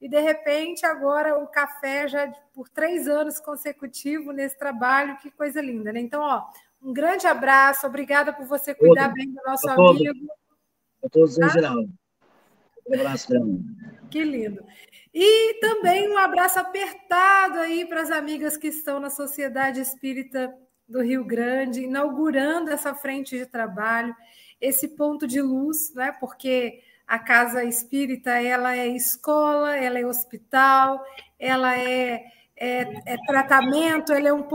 [0.00, 5.60] E de repente, agora o café já por três anos consecutivos nesse trabalho, que coisa
[5.60, 6.00] linda, né?
[6.00, 6.46] Então, ó,
[6.80, 10.28] um grande abraço, obrigada por você cuidar bem do nosso amigo.
[11.04, 11.78] A todos em geral.
[12.86, 13.64] Um abraço grande.
[14.10, 14.64] Que lindo.
[15.12, 20.54] E também um abraço apertado aí para as amigas que estão na Sociedade Espírita
[20.88, 24.14] do Rio Grande, inaugurando essa frente de trabalho,
[24.60, 26.12] esse ponto de luz, né?
[26.12, 31.02] Porque a casa espírita ela é escola, ela é hospital,
[31.40, 32.22] ela é,
[32.54, 34.46] é, é tratamento, ela é um,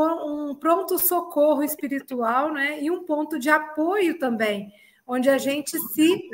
[0.52, 2.80] um pronto socorro espiritual, né?
[2.80, 4.72] E um ponto de apoio também,
[5.08, 6.30] onde a gente se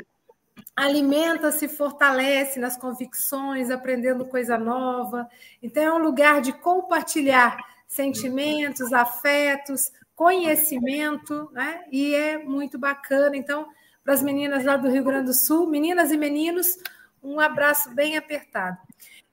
[0.76, 5.26] alimenta, se fortalece nas convicções, aprendendo coisa nova.
[5.62, 7.56] Então, é um lugar de compartilhar
[7.88, 11.82] sentimentos, afetos, conhecimento, né?
[11.90, 13.34] E é muito bacana.
[13.38, 13.66] Então,
[14.10, 16.76] para as meninas lá do Rio Grande do Sul, meninas e meninos,
[17.22, 18.76] um abraço bem apertado.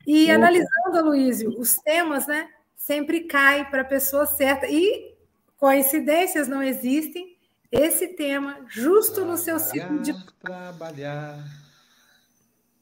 [0.05, 2.47] E analisando, Luísio, os temas, né?
[2.75, 4.67] Sempre cai para a pessoa certa.
[4.67, 5.15] E
[5.57, 7.35] coincidências não existem,
[7.71, 10.13] esse tema justo no seu ciclo de.
[10.41, 11.43] Trabalhar,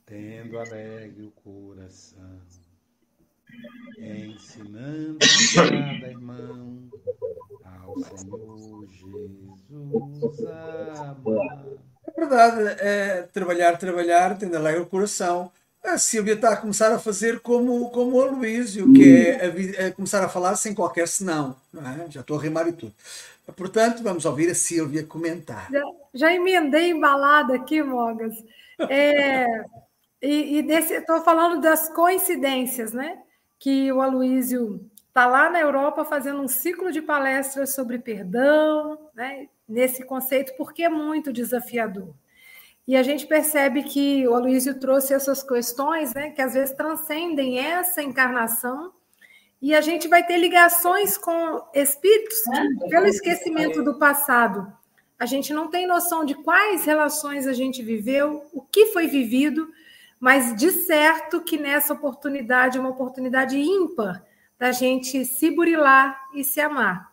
[0.05, 2.41] tendo alegre o coração,
[3.97, 5.17] ensinando
[5.55, 6.89] cada irmão
[7.63, 10.47] ao Senhor Jesus
[10.99, 11.65] amar.
[12.07, 15.51] É verdade, é trabalhar, trabalhar, tendo alegre o coração.
[15.83, 19.91] A Silvia está a começar a fazer como, como o Aloísio, que é, a, é
[19.91, 21.55] começar a falar sem qualquer senão.
[21.75, 22.11] É?
[22.11, 22.93] Já estou a rimar e tudo.
[23.55, 25.69] Portanto, vamos ouvir a Silvia comentar.
[25.71, 28.33] Já, já emendei embalada aqui, Mogas.
[28.89, 29.45] É,
[30.21, 33.19] e, e estou falando das coincidências, né?
[33.59, 39.47] Que o Aloísio está lá na Europa fazendo um ciclo de palestras sobre perdão, né?
[39.67, 42.13] Nesse conceito, porque é muito desafiador.
[42.87, 46.31] E a gente percebe que o Aloísio trouxe essas questões, né?
[46.31, 48.93] Que às vezes transcendem essa encarnação
[49.61, 54.71] e a gente vai ter ligações com espíritos que, pelo esquecimento do passado,
[55.17, 59.67] a gente não tem noção de quais relações a gente viveu, o que foi vivido,
[60.25, 64.25] mas de certo que nessa oportunidade é uma oportunidade ímpar
[64.57, 67.11] da gente se burilar e se amar.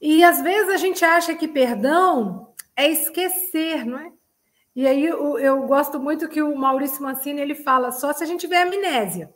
[0.00, 4.12] E às vezes a gente acha que perdão é esquecer, não é?
[4.72, 8.26] E aí eu, eu gosto muito que o Maurício Mancini ele fala só se a
[8.28, 9.34] gente tiver amnésia.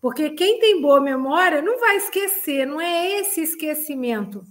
[0.00, 4.42] Porque quem tem boa memória não vai esquecer, não é esse esquecimento,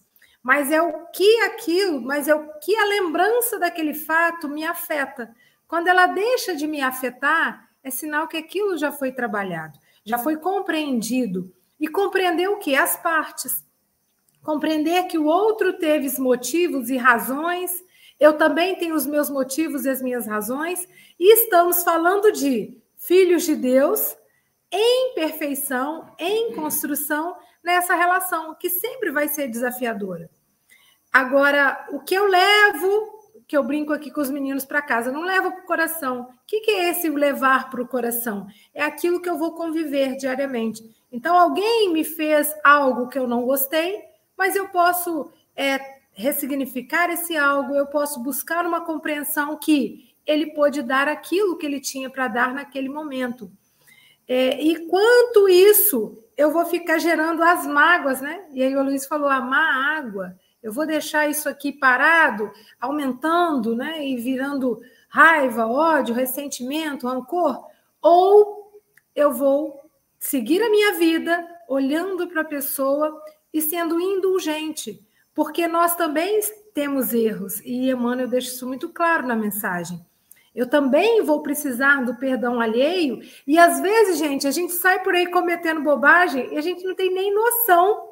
[0.43, 5.35] mas é o que aquilo, mas é o que a lembrança daquele fato me afeta.
[5.69, 10.35] Quando ela deixa de me afetar, é sinal que aquilo já foi trabalhado, já foi
[10.35, 11.53] compreendido.
[11.79, 12.75] E compreender o que?
[12.75, 13.63] As partes.
[14.41, 17.71] Compreender que o outro teve os motivos e razões,
[18.19, 23.43] eu também tenho os meus motivos e as minhas razões, e estamos falando de filhos
[23.43, 24.17] de Deus
[24.71, 30.31] em perfeição, em construção nessa relação, que sempre vai ser desafiadora.
[31.13, 33.18] Agora, o que eu levo,
[33.49, 36.21] que eu brinco aqui com os meninos para casa, não levo para o coração.
[36.21, 38.45] O que, que é esse levar para o coração?
[38.75, 40.87] É aquilo que eu vou conviver diariamente.
[41.11, 44.03] Então, alguém me fez algo que eu não gostei,
[44.37, 45.79] mas eu posso é,
[46.13, 51.79] ressignificar esse algo, eu posso buscar uma compreensão que ele pôde dar aquilo que ele
[51.79, 53.51] tinha para dar naquele momento.
[54.27, 58.45] É, e quanto isso eu vou ficar gerando as mágoas, né?
[58.53, 63.75] E aí o Luiz falou: a má água, eu vou deixar isso aqui parado, aumentando,
[63.75, 64.05] né?
[64.05, 67.65] E virando raiva, ódio, ressentimento, rancor,
[68.01, 68.81] ou
[69.15, 69.79] eu vou
[70.19, 73.21] seguir a minha vida olhando para a pessoa
[73.53, 75.03] e sendo indulgente,
[75.33, 76.39] porque nós também
[76.73, 80.05] temos erros, e Emmanuel deixa isso muito claro na mensagem.
[80.53, 83.21] Eu também vou precisar do perdão alheio.
[83.45, 86.95] E às vezes, gente, a gente sai por aí cometendo bobagem e a gente não
[86.95, 88.08] tem nem noção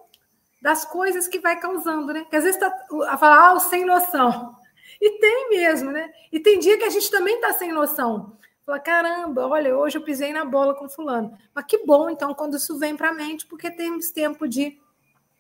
[0.68, 2.26] das coisas que vai causando, né?
[2.30, 2.76] Que às vezes está
[3.08, 4.54] a falar, ah, sem noção.
[5.00, 6.10] E tem mesmo, né?
[6.32, 8.36] E tem dia que a gente também está sem noção.
[8.66, 11.38] Fala, caramba, olha, hoje eu pisei na bola com fulano.
[11.54, 14.76] Mas que bom, então, quando isso vem para a mente, porque temos tempo de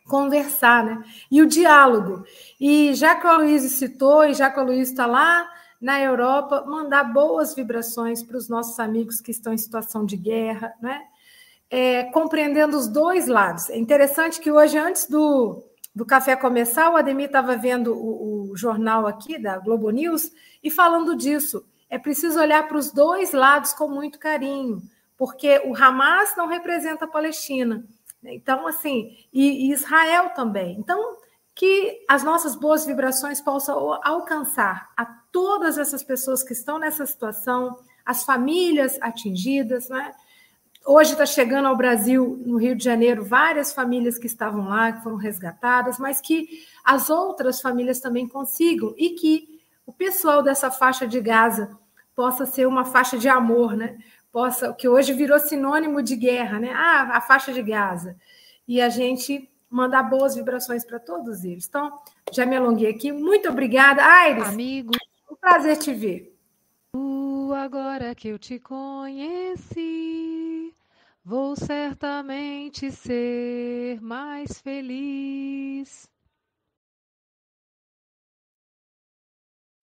[0.06, 1.04] conversar, né?
[1.32, 2.24] E o diálogo.
[2.62, 5.50] E já que o Luiz citou, e já que o Luiz está lá,
[5.82, 10.72] na Europa, mandar boas vibrações para os nossos amigos que estão em situação de guerra,
[10.80, 11.02] né?
[11.70, 13.70] É, compreendendo os dois lados.
[13.70, 15.64] É interessante que hoje, antes do,
[15.94, 20.32] do café começar, o Ademir estava vendo o, o jornal aqui da Globo News
[20.64, 21.66] e falando disso.
[21.90, 24.82] É preciso olhar para os dois lados com muito carinho,
[25.18, 27.84] porque o Hamas não representa a Palestina.
[28.24, 30.78] Então, assim, e, e Israel também.
[30.80, 31.18] Então,
[31.56, 37.80] que as nossas boas vibrações possam alcançar a todas essas pessoas que estão nessa situação,
[38.06, 40.14] as famílias atingidas, né?
[40.90, 45.04] Hoje está chegando ao Brasil, no Rio de Janeiro, várias famílias que estavam lá, que
[45.04, 51.06] foram resgatadas, mas que as outras famílias também consigam e que o pessoal dessa faixa
[51.06, 51.78] de Gaza
[52.16, 53.98] possa ser uma faixa de amor, né?
[54.32, 56.72] Possa, que hoje virou sinônimo de guerra, né?
[56.74, 58.16] Ah, a faixa de Gaza.
[58.66, 61.68] E a gente mandar boas vibrações para todos eles.
[61.68, 61.92] Então,
[62.32, 63.12] já me alonguei aqui.
[63.12, 64.48] Muito obrigada, Aires.
[64.48, 64.94] Amigo.
[65.30, 66.34] Um prazer te ver.
[67.68, 69.76] Agora que eu te conheci,
[71.28, 76.08] vou certamente ser mais feliz.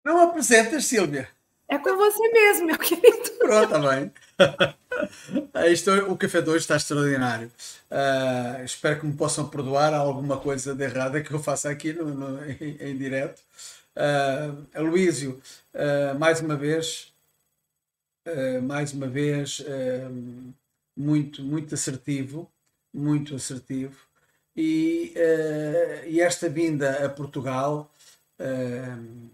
[0.05, 1.27] Não apresentas, Silvia?
[1.67, 3.31] É com você mesmo, meu querido.
[3.39, 4.13] Pronto, tá bem.
[5.71, 7.51] Isto, o café de hoje está extraordinário.
[7.89, 12.05] Uh, espero que me possam perdoar alguma coisa de errada que eu faça aqui no,
[12.05, 13.41] no em, em, direto.
[13.95, 15.41] Uh, Aloísio,
[15.73, 17.11] uh, mais uma vez,
[18.27, 19.63] uh, mais uma vez,
[20.95, 22.51] muito, muito assertivo,
[22.93, 23.95] muito assertivo.
[24.55, 25.13] E,
[26.07, 27.89] e esta vinda a Portugal,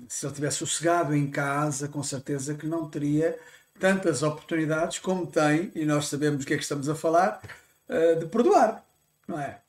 [0.07, 3.37] se ele tivesse sossegado em casa, com certeza que não teria
[3.79, 7.41] tantas oportunidades como tem, e nós sabemos o que é que estamos a falar,
[7.89, 8.83] eh, de perdoar,
[9.27, 9.59] não é?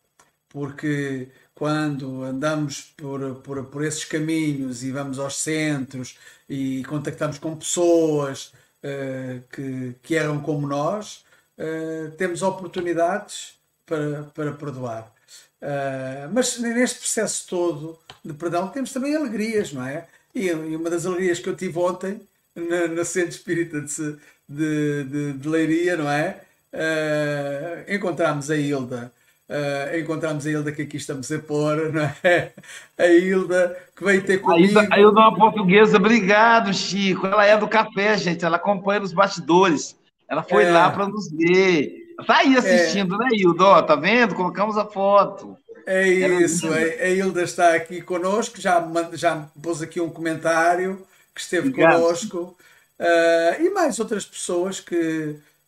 [0.49, 6.19] Porque quando andamos por, por, por esses caminhos e vamos aos centros
[6.49, 11.25] e contactamos com pessoas uh, que, que erram como nós,
[11.59, 13.55] uh, temos oportunidades
[13.85, 15.13] para, para perdoar.
[15.61, 20.07] Uh, mas neste processo todo de perdão temos também alegrias, não é?
[20.35, 22.21] E, e uma das alegrias que eu tive ontem
[22.55, 24.17] na, na Centro Espírita de,
[24.49, 26.41] de, de, de Leiria, não é?
[26.73, 29.13] Uh, encontramos a Hilda.
[29.49, 32.53] Uh, encontramos a Hilda que aqui estamos a pôr, não é?
[32.97, 34.79] A Hilda que veio ter comigo.
[34.79, 37.27] A Hilda, a Hilda é uma portuguesa, obrigado, Chico.
[37.27, 39.98] Ela é do café, gente, ela acompanha os bastidores.
[40.29, 40.71] Ela foi é.
[40.71, 42.15] lá para nos ver.
[42.27, 43.19] Tá aí assistindo, é.
[43.19, 43.65] né, Hilda?
[43.65, 44.35] Ó, tá vendo?
[44.35, 45.57] Colocamos a foto.
[45.91, 51.03] É isso, é, a Hilda está aqui conosco, já, já pôs aqui um comentário
[51.35, 52.03] que esteve Obrigado.
[52.03, 52.55] conosco,
[52.99, 54.95] uh, e mais outras pessoas que,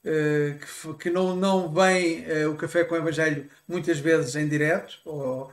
[0.04, 4.46] uh, que, que, não, não vêm uh, o Café com o Evangelho muitas vezes em
[4.46, 5.50] direto ou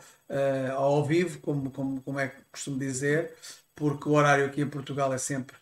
[0.75, 3.31] ao vivo, como, como, como é que costumo dizer,
[3.73, 5.55] porque o horário aqui em Portugal é sempre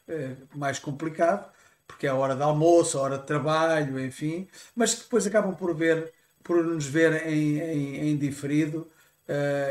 [0.56, 1.48] mais complicado,
[1.96, 5.56] porque é a hora de almoço, a hora de trabalho, enfim, mas que depois acabam
[5.56, 6.12] por ver,
[6.44, 8.86] por nos ver em, em, em diferido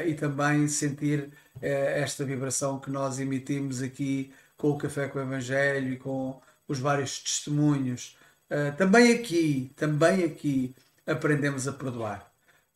[0.06, 5.92] e também sentir esta vibração que nós emitimos aqui com o Café com o Evangelho
[5.92, 8.16] e com os vários testemunhos.
[8.50, 10.74] Uh, também aqui, também aqui
[11.06, 12.33] aprendemos a perdoar.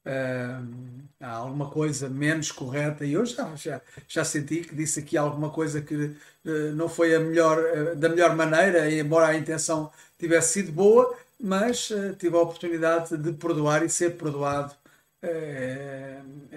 [0.08, 5.16] Uh, há alguma coisa menos correta e eu já, já, já senti que disse aqui
[5.16, 10.54] alguma coisa que uh, não foi a melhor, da melhor maneira, embora a intenção tivesse
[10.54, 14.74] sido boa, mas tive a oportunidade de perdoar e ser perdoado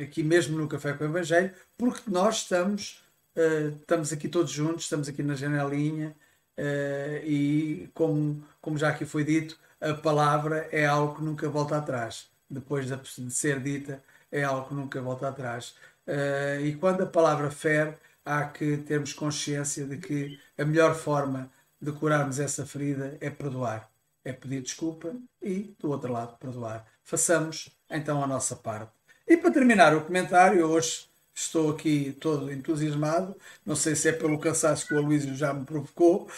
[0.01, 3.01] aqui mesmo no Café com o Evangelho, porque nós estamos
[3.35, 6.13] Uh, estamos aqui todos juntos, estamos aqui na janelinha
[6.57, 11.77] uh, e, como, como já aqui foi dito, a palavra é algo que nunca volta
[11.77, 12.29] atrás.
[12.51, 15.75] Depois de ser dita, é algo que nunca volta atrás.
[16.07, 17.95] Uh, e quando a palavra fere,
[18.25, 21.49] há que termos consciência de que a melhor forma
[21.81, 23.89] de curarmos essa ferida é perdoar,
[24.23, 26.85] é pedir desculpa e, do outro lado, perdoar.
[27.03, 28.91] Façamos então a nossa parte.
[29.27, 33.35] E para terminar o comentário, hoje estou aqui todo entusiasmado.
[33.65, 36.29] Não sei se é pelo cansaço que o Aloysio já me provocou,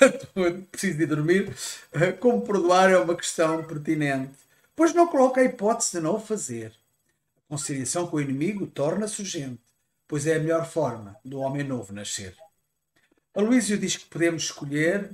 [0.70, 1.54] preciso de dormir.
[2.20, 4.34] Como perdoar é uma questão pertinente,
[4.74, 6.72] pois não coloca a hipótese de não o fazer.
[7.36, 9.60] A conciliação com o inimigo torna-se urgente,
[10.08, 12.36] pois é a melhor forma do homem novo nascer.
[13.34, 15.10] Aloysio diz que podemos escolher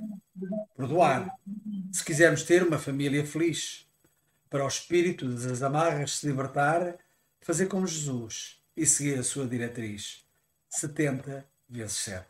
[0.75, 1.29] perdoar,
[1.91, 3.87] se quisermos ter uma família feliz.
[4.49, 6.97] Para o espírito das amarras se libertar,
[7.39, 10.25] fazer como Jesus e seguir a sua diretriz.
[10.69, 12.25] 70 vezes 7.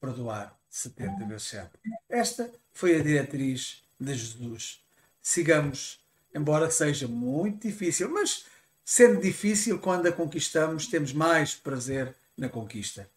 [0.00, 1.70] Perdoar 70 vezes 7.
[2.08, 4.84] Esta foi a diretriz de Jesus.
[5.20, 6.00] Sigamos,
[6.34, 8.46] embora seja muito difícil, mas
[8.84, 13.08] sendo difícil, quando a conquistamos, temos mais prazer na conquista.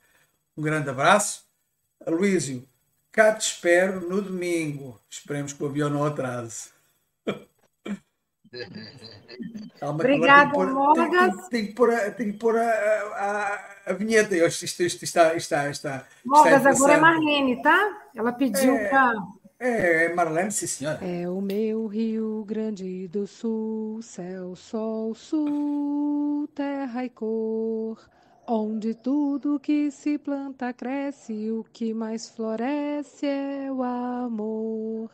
[0.58, 1.46] Um grande abraço.
[2.06, 2.68] Aloísio,
[3.12, 5.00] cá te espero no domingo.
[5.10, 6.70] Esperemos que o avião não atrase.
[9.80, 11.48] Calma, Obrigada, Mogas.
[11.48, 14.36] Tem que pôr, tem que pôr a, a, a vinheta.
[14.36, 17.00] Isto, isto, isto está, está, está, Mogas, está agora é.
[17.00, 18.02] Marlene, tá?
[18.14, 18.90] Ela pediu É.
[18.90, 19.16] para.
[19.64, 20.98] É, é Marlene, sim, senhora.
[21.06, 28.00] É o meu Rio Grande do Sul, céu, sol, sul, terra e cor,
[28.48, 35.12] onde tudo que se planta cresce, o que mais floresce é o amor.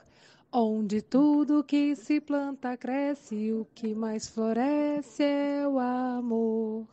[0.50, 6.88] Onde tudo que se planta cresce, o que mais floresce é o amor.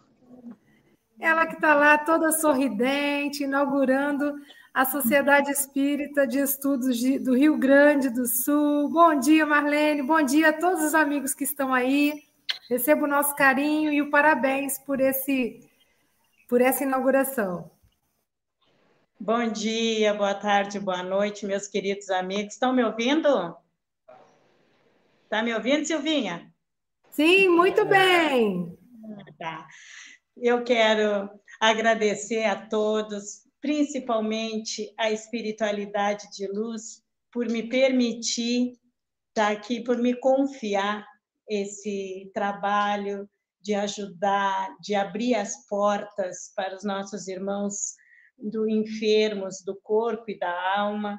[1.21, 4.35] Ela que está lá toda sorridente, inaugurando
[4.75, 8.89] a Sociedade Espírita de Estudos de- do Rio Grande do Sul.
[8.89, 10.03] Bom dia, Marlene.
[10.03, 12.25] Bom dia a todos os amigos que estão aí.
[12.69, 15.61] Recebo o nosso carinho e o parabéns por esse
[16.49, 17.71] por essa inauguração.
[19.19, 22.55] Bom dia, boa tarde, boa noite, meus queridos amigos.
[22.55, 23.57] Estão me ouvindo?
[25.23, 26.53] Está me ouvindo, Silvinha?
[27.11, 28.77] Sim, muito bem.
[29.39, 29.67] Tá.
[30.37, 37.03] Eu quero agradecer a todos, principalmente a espiritualidade de luz,
[37.33, 38.79] por me permitir
[39.29, 41.03] estar aqui, por me confiar
[41.49, 43.27] esse trabalho
[43.63, 47.95] de ajudar, de abrir as portas para os nossos irmãos
[48.37, 51.19] do enfermos do corpo e da alma.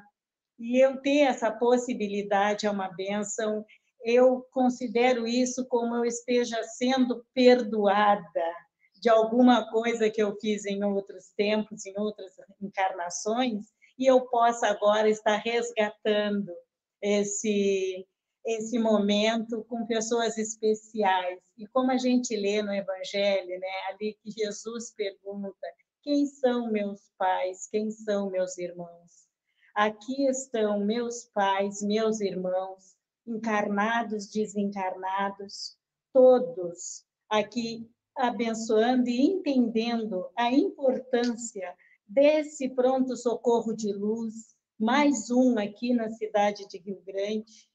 [0.56, 3.64] E eu ter essa possibilidade é uma benção.
[4.04, 8.65] Eu considero isso como eu esteja sendo perdoada
[9.06, 14.66] de alguma coisa que eu fiz em outros tempos, em outras encarnações, e eu possa
[14.66, 16.52] agora estar resgatando
[17.00, 18.04] esse
[18.44, 21.40] esse momento com pessoas especiais.
[21.56, 25.66] E como a gente lê no Evangelho, né, ali que Jesus pergunta:
[26.02, 27.68] quem são meus pais?
[27.70, 29.28] Quem são meus irmãos?
[29.72, 35.78] Aqui estão meus pais, meus irmãos, encarnados, desencarnados,
[36.12, 41.76] todos aqui abençoando e entendendo a importância
[42.08, 47.68] desse pronto socorro de luz, mais um aqui na cidade de Rio Grande,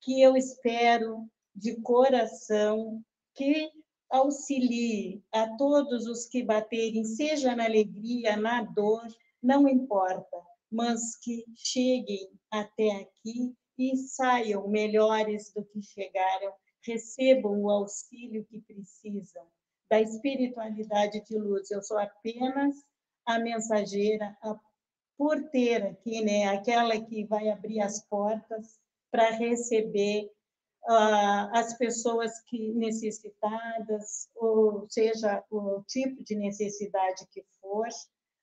[0.00, 3.02] que eu espero de coração
[3.34, 3.70] que
[4.10, 9.06] auxilie a todos os que baterem, seja na alegria, na dor,
[9.42, 10.36] não importa,
[10.70, 18.60] mas que cheguem até aqui e saiam melhores do que chegaram, recebam o auxílio que
[18.60, 19.46] precisam
[19.92, 21.70] da espiritualidade de luz.
[21.70, 22.82] Eu sou apenas
[23.26, 24.58] a mensageira, a
[25.18, 26.48] porteira aqui, né?
[26.48, 28.80] Aquela que vai abrir as portas
[29.10, 30.30] para receber
[30.88, 37.86] uh, as pessoas que necessitadas, ou seja, o tipo de necessidade que for,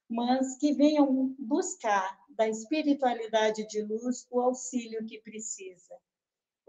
[0.08, 5.95] mas que venham buscar da espiritualidade de luz o auxílio que precisa.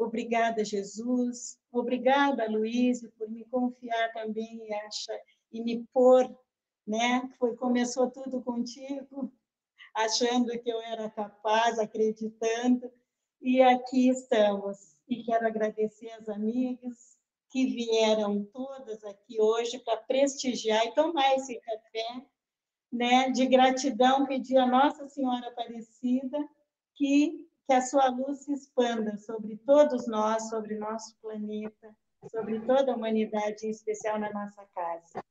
[0.01, 1.59] Obrigada, Jesus.
[1.70, 5.12] Obrigada, Luiz, por me confiar também e, acha,
[5.53, 6.26] e me pôr,
[6.86, 7.30] né?
[7.38, 9.30] Foi, começou tudo contigo,
[9.94, 12.90] achando que eu era capaz, acreditando,
[13.42, 14.96] e aqui estamos.
[15.07, 17.18] E quero agradecer as amigas
[17.51, 22.26] que vieram todas aqui hoje para prestigiar e tomar esse café,
[22.90, 23.28] né?
[23.32, 26.38] De gratidão, pedir a Nossa Senhora Aparecida
[26.94, 31.95] que que a sua luz se expanda sobre todos nós, sobre nosso planeta,
[32.29, 35.25] sobre toda a humanidade, em especial na nossa casa.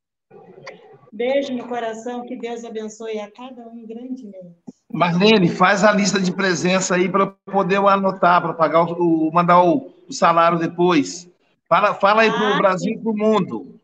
[1.12, 4.56] Beijo no coração, que Deus abençoe a cada um grandemente.
[4.90, 9.94] Marlene, faz a lista de presença aí para poder anotar, para pagar o, mandar o,
[10.08, 11.30] o, salário depois.
[11.68, 13.82] Fala, fala aí para o Brasil e para o mundo.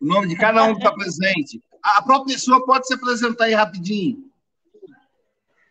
[0.00, 1.62] O nome de cada um que está presente.
[1.80, 4.28] A própria pessoa pode se apresentar aí rapidinho.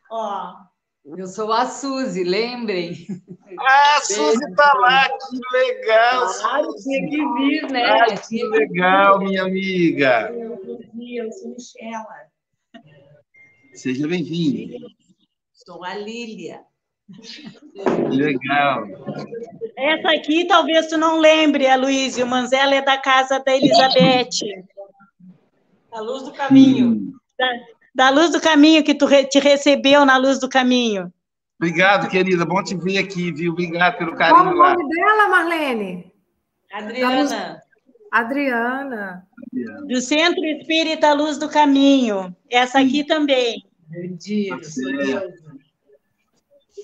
[0.09, 0.68] Ó,
[1.17, 3.07] eu sou a Suzy, lembrem.
[3.59, 6.33] Ah, a Suzy está lá, que legal.
[6.33, 7.83] Claro, tinha que vir, né?
[7.83, 10.31] Ah, que legal, minha amiga.
[10.31, 10.61] Eu,
[10.99, 12.29] eu sou Michela.
[13.73, 14.77] Seja bem-vinda.
[15.53, 16.61] Sou a Lília.
[18.09, 18.83] Que legal.
[19.75, 24.65] Essa aqui talvez tu não lembre, Aloysio, mas ela é da casa da Elizabeth.
[25.91, 26.87] A luz do caminho.
[26.87, 27.13] Hum.
[27.37, 27.47] Da,
[27.99, 31.11] da luz do caminho que tu te recebeu na luz do caminho.
[31.59, 32.45] Obrigado, querida.
[32.45, 33.51] Bom te ver aqui, viu?
[33.51, 34.73] Obrigado pelo carinho Qual o lá.
[34.73, 36.13] nome dela, Marlene?
[36.71, 37.61] Adriana.
[38.09, 39.27] Adriana.
[39.85, 42.33] Do Centro Espírita Luz do Caminho.
[42.49, 43.65] Essa aqui também.
[43.89, 45.33] Bom dia, sou eu.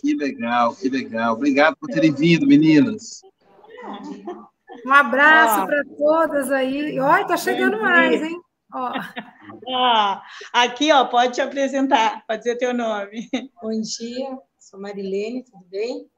[0.01, 1.35] Que legal, que legal.
[1.35, 3.21] Obrigado por terem vindo, meninas.
[4.85, 6.99] Um abraço para todas aí.
[6.99, 8.37] Olha, tá chegando mais, hein?
[8.75, 10.21] Ah,
[10.51, 13.29] aqui, ó, pode te apresentar, pode dizer teu nome.
[13.61, 16.09] Bom dia, sou Marilene, tudo bem?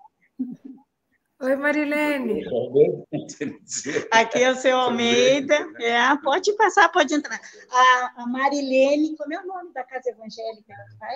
[1.39, 2.43] Oi, Marilene.
[4.11, 5.53] Aqui é o seu Almeida.
[5.79, 7.39] É, pode passar, pode entrar.
[7.69, 10.73] A, a Marilene, como é o nome da casa evangélica?
[10.99, 11.15] Vai?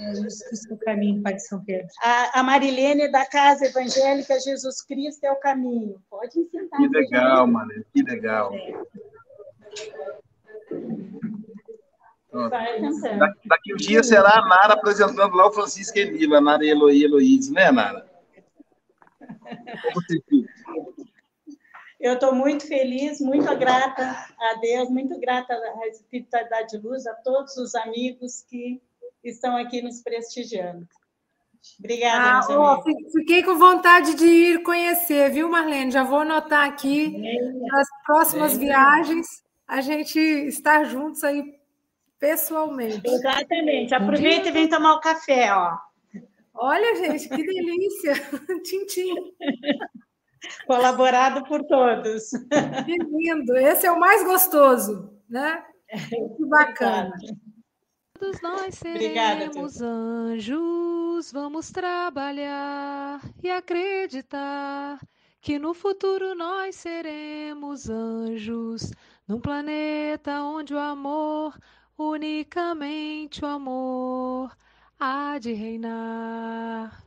[0.00, 1.88] É Jesus Cristo é o caminho, Pai de São Pedro.
[2.02, 6.02] A, a Marilene da casa evangélica Jesus Cristo é o caminho.
[6.10, 6.78] Pode sentar.
[6.78, 7.72] Que legal, mano.
[7.90, 8.50] Que legal.
[8.50, 10.31] Pronto.
[13.18, 17.04] Da- Daqui um dia será a Nara apresentando lá o Francisco Emílio, a Nara Eloí
[17.04, 18.10] Heloísa, né, Nara?
[22.00, 24.02] Eu estou muito feliz, muito grata
[24.40, 28.80] a Deus, muito grata à Espiritualidade de Luz, a todos os amigos que
[29.22, 30.88] estão aqui nos prestigiando.
[31.78, 35.92] Obrigada, Ah, ó, fiquei com vontade de ir conhecer, viu, Marlene?
[35.92, 37.16] Já vou anotar aqui
[37.70, 41.58] nas próximas viagens a gente estar juntos aí
[42.18, 43.00] pessoalmente.
[43.08, 43.94] Exatamente.
[43.94, 45.78] Aproveita e vem tomar o café, ó.
[46.52, 48.12] Olha, gente, que delícia!
[48.64, 49.14] Tintim.
[50.66, 52.32] Colaborado por todos.
[52.84, 53.56] Que lindo!
[53.56, 55.64] Esse é o mais gostoso, né?
[55.88, 57.14] Que bacana.
[58.18, 65.00] Todos nós Obrigada, seremos anjos, vamos trabalhar e acreditar
[65.40, 68.92] que no futuro nós seremos anjos,
[69.26, 71.58] num planeta onde o amor,
[71.96, 74.56] unicamente o amor,
[74.98, 77.04] há de reinar.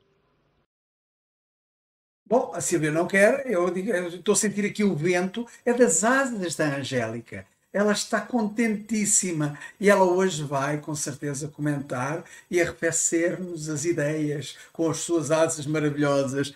[2.27, 3.67] Bom, a Silvia não quer, eu
[4.07, 7.45] estou a sentir aqui o vento, é das asas da Angélica.
[7.71, 14.89] Ela está contentíssima e ela hoje vai, com certeza, comentar e arrefecer-nos as ideias com
[14.89, 16.53] as suas asas maravilhosas.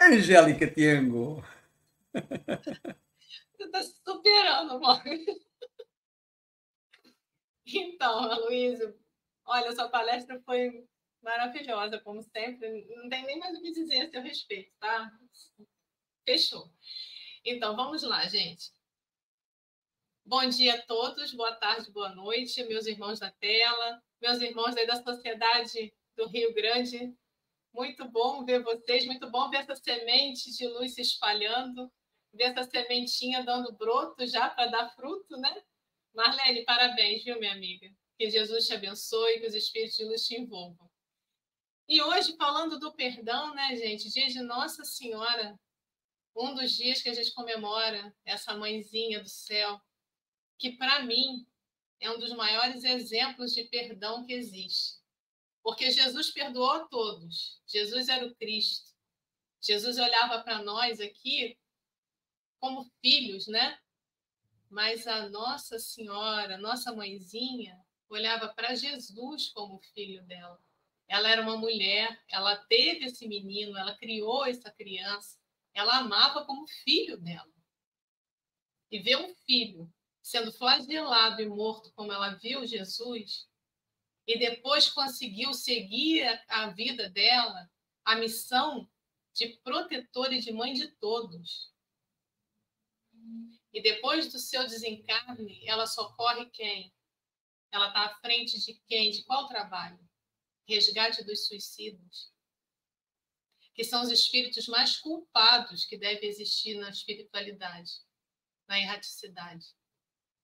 [0.00, 1.44] Angélica Tiengo.
[3.56, 5.02] Você está superando, amor.
[7.64, 8.96] Então, Aloysio,
[9.44, 10.86] olha, sua palestra foi
[11.22, 12.86] maravilhosa, como sempre.
[12.94, 15.10] Não tem nem mais o que dizer a seu respeito, tá?
[16.24, 16.70] Fechou.
[17.44, 18.70] Então, vamos lá, gente.
[20.24, 24.86] Bom dia a todos, boa tarde, boa noite, meus irmãos da tela, meus irmãos aí
[24.86, 27.16] da Sociedade do Rio Grande.
[27.72, 31.92] Muito bom ver vocês, muito bom ver essa semente de luz se espalhando,
[32.36, 35.62] ver essa sementinha dando broto já para dar fruto, né?
[36.14, 37.90] Marlene, parabéns, viu, minha amiga?
[38.18, 40.90] Que Jesus te abençoe, que os espíritos de luz te envolvam.
[41.88, 44.10] E hoje, falando do perdão, né, gente?
[44.10, 45.58] Dia de Nossa Senhora,
[46.34, 49.80] um dos dias que a gente comemora essa mãezinha do céu,
[50.58, 51.46] que para mim
[52.00, 55.00] é um dos maiores exemplos de perdão que existe.
[55.62, 57.60] Porque Jesus perdoou a todos.
[57.66, 58.94] Jesus era o Cristo.
[59.60, 61.58] Jesus olhava para nós aqui
[62.58, 63.78] como filhos, né?
[64.68, 67.78] Mas a Nossa Senhora, nossa mãezinha,
[68.08, 70.58] olhava para Jesus como filho dela.
[71.08, 75.38] Ela era uma mulher, ela teve esse menino, ela criou essa criança,
[75.72, 77.52] ela amava como filho dela.
[78.90, 79.92] E ver um filho
[80.22, 83.48] sendo flagelado e morto como ela viu Jesus,
[84.26, 87.70] e depois conseguiu seguir a, vida dela,
[88.04, 88.90] a missão
[89.32, 91.72] de protetora e de mãe de todos.
[93.72, 96.92] E depois do seu desencarne, ela socorre quem?
[97.70, 99.10] Ela está à frente de quem?
[99.10, 99.98] De qual trabalho?
[100.66, 102.32] Resgate dos suicidas.
[103.74, 107.92] Que são os espíritos mais culpados que devem existir na espiritualidade,
[108.66, 109.66] na erraticidade.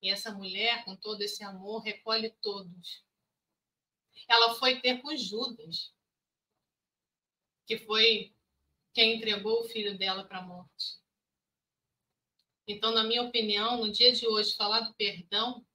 [0.03, 3.05] E essa mulher, com todo esse amor, recolhe todos.
[4.29, 5.95] Ela foi ter com Judas,
[7.67, 8.35] que foi
[8.93, 11.02] quem entregou o filho dela para a morte.
[12.67, 15.67] Então, na minha opinião, no dia de hoje, falar do perdão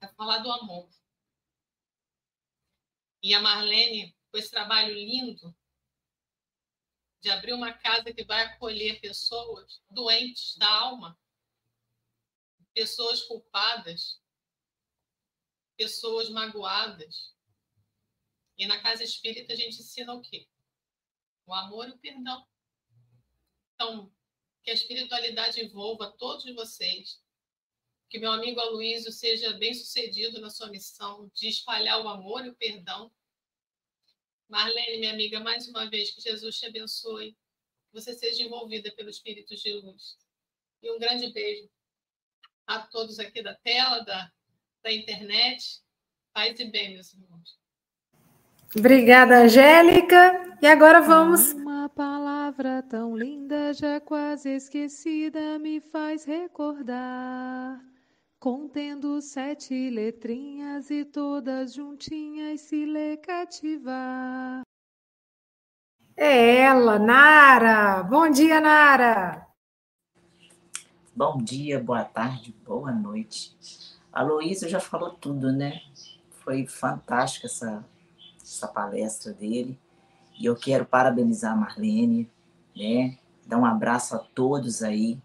[0.00, 0.88] é falar do amor.
[3.22, 5.56] E a Marlene, com esse trabalho lindo
[7.20, 11.18] de abrir uma casa que vai acolher pessoas doentes da alma,
[12.74, 14.20] pessoas culpadas,
[15.76, 17.34] pessoas magoadas.
[18.58, 20.48] E na casa espírita a gente ensina o quê?
[21.46, 22.46] O amor e o perdão.
[23.74, 24.15] Então,
[24.66, 27.22] que a espiritualidade envolva todos vocês.
[28.10, 32.48] Que meu amigo Aloysio seja bem sucedido na sua missão de espalhar o amor e
[32.48, 33.12] o perdão.
[34.48, 37.30] Marlene, minha amiga, mais uma vez, que Jesus te abençoe.
[37.32, 40.18] Que você seja envolvida pelo Espírito de Luz.
[40.82, 41.70] E um grande beijo
[42.66, 44.32] a todos aqui da tela, da,
[44.82, 45.80] da internet.
[46.32, 47.56] Paz e bem, meus irmãos.
[48.76, 50.58] Obrigada, Angélica.
[50.60, 57.82] E agora vamos Uma palavra palavra tão linda, já quase esquecida, me faz recordar.
[58.38, 64.62] Contendo sete letrinhas e todas juntinhas se lê cativar.
[66.16, 68.04] É ela, Nara.
[68.04, 69.44] Bom dia, Nara.
[71.16, 73.56] Bom dia, boa tarde, boa noite.
[74.12, 75.80] A Luísa já falou tudo, né?
[76.44, 77.84] Foi fantástica essa,
[78.40, 79.76] essa palestra dele.
[80.38, 82.30] E eu quero parabenizar a Marlene,
[82.76, 83.18] né?
[83.46, 85.18] Dar um abraço a todos aí.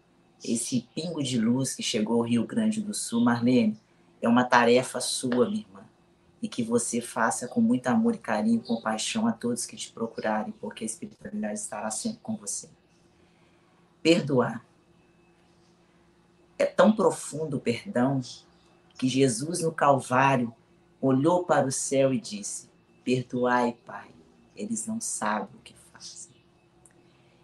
[0.44, 3.78] Esse pingo de luz que chegou ao Rio Grande do Sul, Marlene,
[4.22, 5.82] é uma tarefa sua, minha irmã.
[6.42, 10.54] E que você faça com muito amor e carinho compaixão a todos que te procurarem,
[10.60, 12.70] porque a espiritualidade estará sempre com você.
[14.02, 14.66] Perdoar.
[16.58, 18.22] É tão profundo o perdão
[18.98, 20.54] que Jesus no Calvário
[21.00, 22.70] olhou para o céu e disse:
[23.04, 24.10] Perdoai, Pai,
[24.56, 26.31] eles não sabem o que fazem.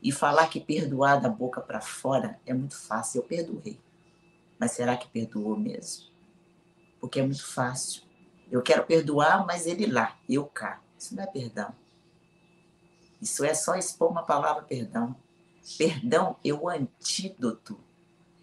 [0.07, 3.19] E falar que perdoar da boca para fora é muito fácil.
[3.19, 3.77] Eu perdoei.
[4.57, 6.05] Mas será que perdoou mesmo?
[6.97, 8.03] Porque é muito fácil.
[8.49, 10.81] Eu quero perdoar, mas ele lá, eu cá.
[10.97, 11.75] Isso não é perdão.
[13.21, 15.13] Isso é só expor uma palavra perdão.
[15.77, 17.77] Perdão é o antídoto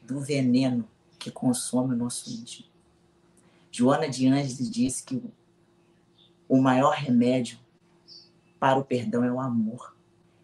[0.03, 0.87] do veneno
[1.19, 2.69] que consome o nosso íntimo.
[3.73, 5.33] Joana de Ângeles disse que
[6.47, 7.59] o maior remédio
[8.61, 9.94] para o perdão é o amor.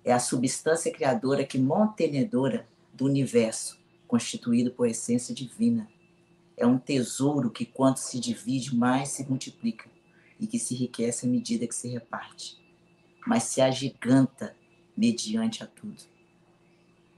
[0.05, 5.89] É a substância criadora que mantenedora do universo, constituído por essência divina.
[6.57, 9.89] É um tesouro que, quanto se divide, mais se multiplica
[10.39, 12.59] e que se enriquece à medida que se reparte,
[13.27, 14.57] mas se agiganta
[14.97, 16.03] mediante a tudo.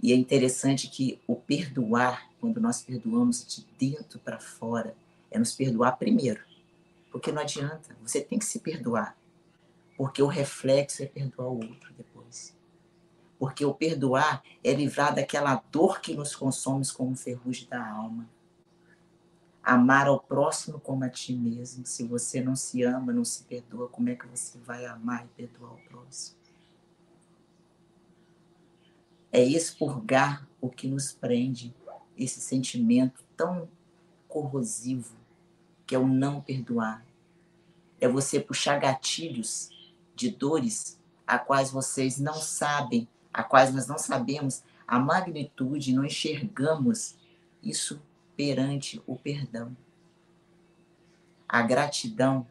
[0.02, 4.96] E é interessante que o perdoar, quando nós perdoamos de dentro para fora,
[5.30, 6.42] é nos perdoar primeiro.
[7.10, 9.16] Porque não adianta, você tem que se perdoar.
[9.96, 12.11] Porque o reflexo é perdoar o outro depois.
[13.42, 18.30] Porque o perdoar é livrar daquela dor que nos consome como ferrugem da alma.
[19.60, 21.84] Amar ao próximo como a ti mesmo.
[21.84, 25.28] Se você não se ama, não se perdoa, como é que você vai amar e
[25.30, 26.36] perdoar o próximo?
[29.32, 31.74] É expurgar o que nos prende,
[32.16, 33.68] esse sentimento tão
[34.28, 35.16] corrosivo,
[35.84, 37.04] que é o não perdoar.
[38.00, 39.68] É você puxar gatilhos
[40.14, 46.04] de dores a quais vocês não sabem, a quais nós não sabemos a magnitude, não
[46.04, 47.16] enxergamos
[47.62, 48.02] isso
[48.36, 49.76] perante o perdão.
[51.48, 52.46] A gratidão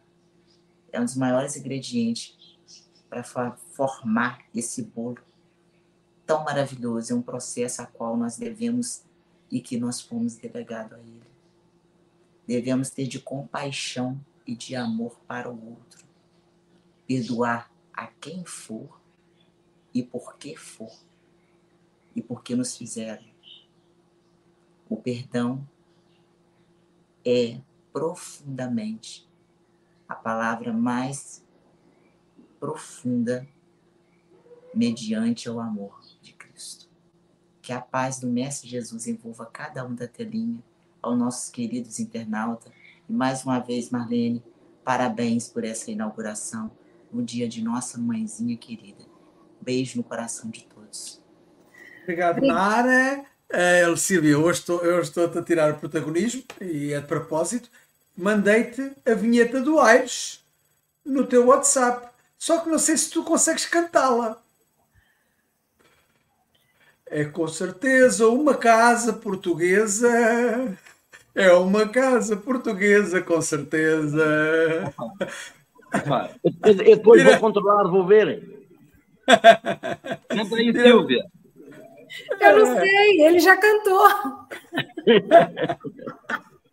[0.91, 2.38] é um dos maiores ingredientes
[3.09, 3.23] para
[3.73, 5.17] formar esse bolo
[6.25, 7.11] tão maravilhoso.
[7.11, 9.03] É um processo a qual nós devemos
[9.49, 11.32] e que nós fomos delegados a ele.
[12.47, 16.05] Devemos ter de compaixão e de amor para o outro
[17.11, 19.01] perdoar a quem for
[19.94, 20.92] e por que for
[22.16, 23.24] e por que nos fizeram.
[24.89, 25.66] O perdão
[27.26, 27.60] é
[27.94, 29.28] profundamente
[30.08, 31.44] a palavra mais
[32.60, 33.48] profunda
[34.74, 36.89] mediante o amor de Cristo.
[37.62, 40.62] Que a paz do Mestre Jesus envolva cada um da telinha,
[41.02, 42.72] aos nossos queridos internautas.
[43.08, 44.44] E mais uma vez, Marlene,
[44.84, 46.72] parabéns por essa inauguração
[47.12, 49.11] no dia de nossa mãezinha querida.
[49.62, 51.22] Beijo no coração de todos.
[52.03, 53.24] Obrigado, Nara.
[53.49, 57.70] Uh, Silvia, hoje estou, eu estou-te a tirar o protagonismo e é de propósito.
[58.18, 60.43] Mandei-te a vinheta do Aires
[61.05, 62.07] no teu WhatsApp.
[62.38, 64.41] Só que não sei se tu consegues cantá-la.
[67.05, 70.09] É com certeza uma casa portuguesa.
[71.36, 74.93] É uma casa portuguesa, com certeza.
[76.64, 78.51] Eu, eu depois vou controlar, vou ver.
[80.27, 81.25] Canta aí, Silvia.
[82.39, 84.07] Eu não sei, ele já cantou.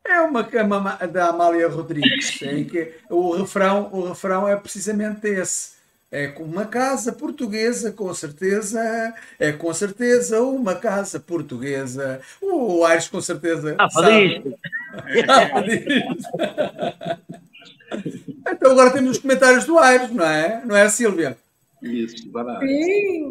[0.05, 5.79] É uma cama da Amália Rodrigues, em que o refrão, o refrão é precisamente esse.
[6.11, 9.15] É uma casa portuguesa, com certeza.
[9.39, 12.21] É com certeza uma casa portuguesa.
[12.41, 13.77] O Aires, com certeza.
[13.79, 14.57] Ah, sabe.
[15.29, 15.63] Ah.
[18.51, 20.63] Então agora temos os comentários do Aires, não é?
[20.65, 21.37] Não é, Silvia?
[21.83, 22.59] Isso, vai lá.
[22.61, 23.31] Sim.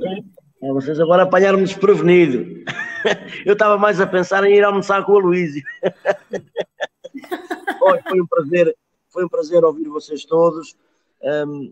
[0.61, 2.63] É, vocês agora apanharam-me desprevenido.
[3.45, 5.63] Eu estava mais a pensar em ir almoçar com o Luísio.
[7.81, 8.75] Olha, foi um prazer,
[9.09, 10.75] foi um prazer ouvir vocês todos.
[11.21, 11.71] Um,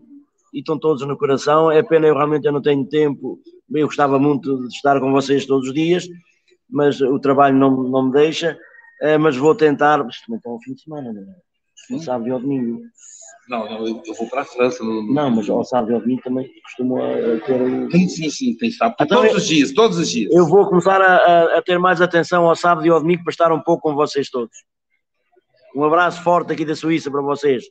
[0.52, 1.70] e estão todos no coração.
[1.70, 3.40] É pena, eu realmente eu não tenho tempo.
[3.70, 6.08] Eu gostava muito de estar com vocês todos os dias,
[6.70, 8.58] mas o trabalho não, não me deixa.
[9.02, 10.06] Uh, mas vou tentar.
[10.08, 11.94] Isto também está ao fim de semana, não é?
[11.94, 12.82] ao sábado e ao domingo.
[13.48, 14.82] Não, não, eu, eu vou para a França.
[14.82, 15.14] No, no...
[15.14, 17.60] Não, mas ao sábado e ao domingo também costumam eh, ter.
[17.62, 18.96] o- Sim, sim, sim, tem sábado.
[19.00, 20.32] Então, todos eu- os dias, todos os dias.
[20.34, 23.52] Eu vou começar a, a- ter mais atenção ao sábado e ao domingo para estar
[23.52, 24.56] um pouco com vocês todos.
[25.76, 27.64] Um abraço forte aqui da Suíça para vocês.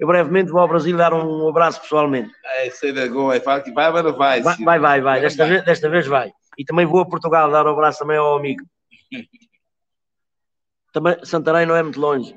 [0.00, 2.32] Eu brevemente vou ao Brasil dar um abraço pessoalmente.
[2.56, 4.40] É, sem vergonha, fala que vai, não vai.
[4.42, 4.64] Vai, Silvio.
[4.64, 5.20] vai, vai, vai.
[5.20, 5.52] Desta, Vai.
[5.52, 6.32] Vez, desta vez vai.
[6.58, 8.64] E também vou a Portugal dar um abraço também ao amigo.
[10.92, 12.32] Também, Santarém não é muito longe.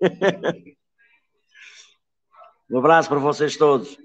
[2.70, 3.98] um abraço para vocês todos.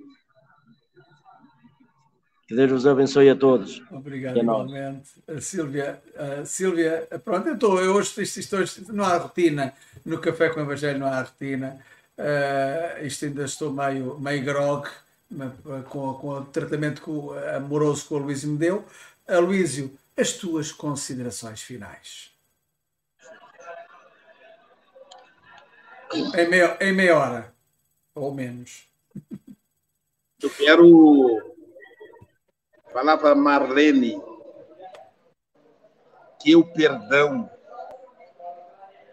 [2.48, 3.82] Que Deus vos abençoe a todos.
[3.90, 5.10] Obrigado, igualmente.
[5.28, 8.14] A Sílvia, a Sílvia, pronto, eu estou, eu hoje,
[8.54, 9.74] hoje não há rotina,
[10.06, 11.80] no Café com o Evangelho não há rotina,
[12.18, 14.88] Eh, isto ainda estou meio, meio grog,
[15.30, 15.52] ma-
[15.90, 17.10] com, com o tratamento que
[17.58, 18.86] amoroso que o Luísio me deu.
[19.28, 22.32] Aloísio, as tuas considerações finais.
[26.14, 27.54] Em meia, em meia hora,
[28.16, 28.88] ou menos.
[30.42, 31.56] Eu quero
[32.92, 34.22] falar para Marlene
[36.42, 37.50] que o perdão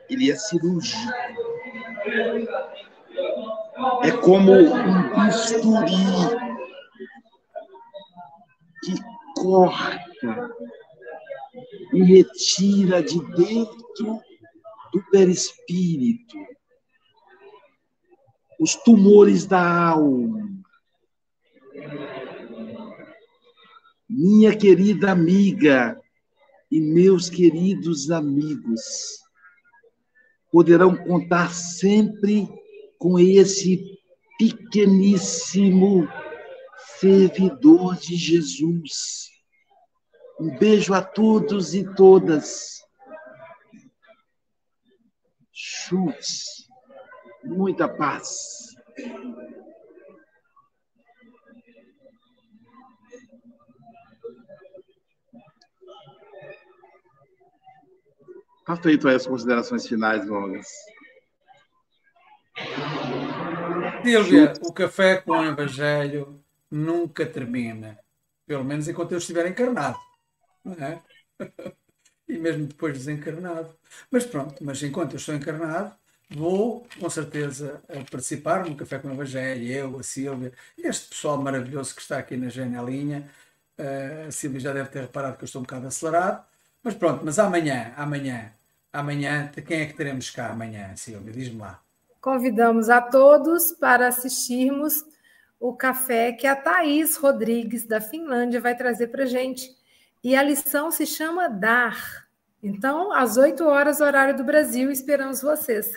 [0.09, 1.13] ele é cirúrgico.
[4.05, 5.97] É como um bisturi
[8.85, 8.95] que
[9.35, 10.51] corta
[11.93, 14.21] e retira de dentro
[14.93, 16.37] do perispírito
[18.63, 20.49] os tumores da alma.
[24.09, 26.01] Minha querida amiga
[26.71, 29.19] e meus queridos amigos
[30.53, 32.49] poderão contar sempre
[32.99, 33.99] com esse
[34.39, 36.07] pequeníssimo
[37.01, 39.29] servidor de Jesus.
[40.39, 42.81] Um beijo a todos e todas.
[45.51, 46.62] Chutes.
[47.45, 48.77] Muita paz.
[58.65, 60.69] Tá feito aí as considerações finais, Mogas.
[64.05, 67.99] Sílvia, o café com o Evangelho nunca termina.
[68.47, 69.99] Pelo menos enquanto eu estiver encarnado.
[70.65, 71.03] Não é?
[72.29, 73.77] E mesmo depois desencarnado.
[74.11, 75.95] Mas pronto, mas enquanto eu estou encarnado,
[76.35, 81.95] vou com certeza participar no Café com o Evangelho, eu, a Sílvia, este pessoal maravilhoso
[81.95, 83.29] que está aqui na janelinha.
[83.79, 86.45] Eh, a Sílvia já deve ter reparado que eu estou um bocado acelerado.
[86.83, 88.53] Mas pronto, mas amanhã, amanhã,
[88.93, 91.33] amanhã, quem é que teremos cá amanhã, Sílvia?
[91.33, 91.81] Diz-me lá.
[92.21, 95.05] Convidamos a todos para assistirmos
[95.59, 99.71] o café que a Thaís Rodrigues, da Finlândia, vai trazer para gente.
[100.23, 102.27] E a lição se chama Dar.
[102.63, 105.93] Então, às 8 horas, horário do Brasil, esperamos vocês.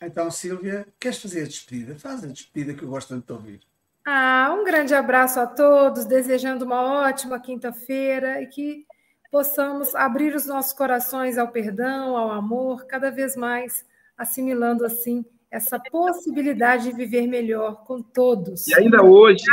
[0.00, 1.96] Então, Sílvia, queres fazer a despedida?
[1.96, 3.60] Faz a despedida que eu gosto tanto de ouvir.
[4.04, 8.86] Ah, um grande abraço a todos, desejando uma ótima quinta-feira e que
[9.30, 13.84] possamos abrir os nossos corações ao perdão, ao amor, cada vez mais,
[14.16, 18.68] assimilando assim essa possibilidade de viver melhor com todos.
[18.68, 19.44] E ainda hoje,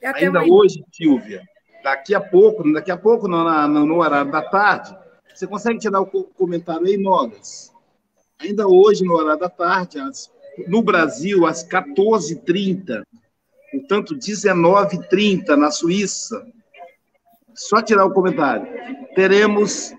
[0.00, 0.54] E até ainda amanhã.
[0.54, 1.42] hoje, Silvia,
[1.82, 4.96] daqui a pouco, daqui a pouco, no, no, no horário da tarde,
[5.34, 7.69] você consegue tirar o co- comentário aí, Mogas?
[8.40, 9.98] Ainda hoje, no horário da tarde,
[10.66, 13.02] no Brasil, às 14h30,
[13.70, 16.42] portanto, 19h30 na Suíça,
[17.54, 18.66] só tirar o comentário.
[19.14, 19.92] Teremos,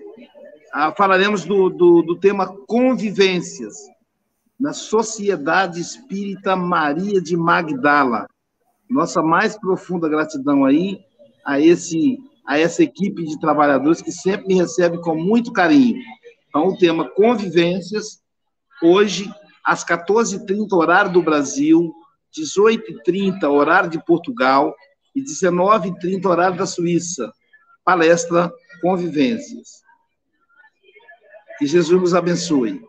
[0.72, 3.76] ah, falaremos do, do, do tema convivências
[4.58, 8.26] na Sociedade Espírita Maria de Magdala.
[8.90, 11.00] Nossa mais profunda gratidão aí
[11.44, 15.96] a esse a essa equipe de trabalhadores que sempre me recebe com muito carinho.
[16.48, 18.21] Então, o tema convivências,
[18.82, 19.32] hoje,
[19.64, 21.92] às 14h30, horário do Brasil,
[22.36, 24.74] 18h30, horário de Portugal,
[25.14, 27.32] e 19h30, horário da Suíça.
[27.84, 29.82] Palestra Convivências.
[31.58, 32.82] Que Jesus nos abençoe.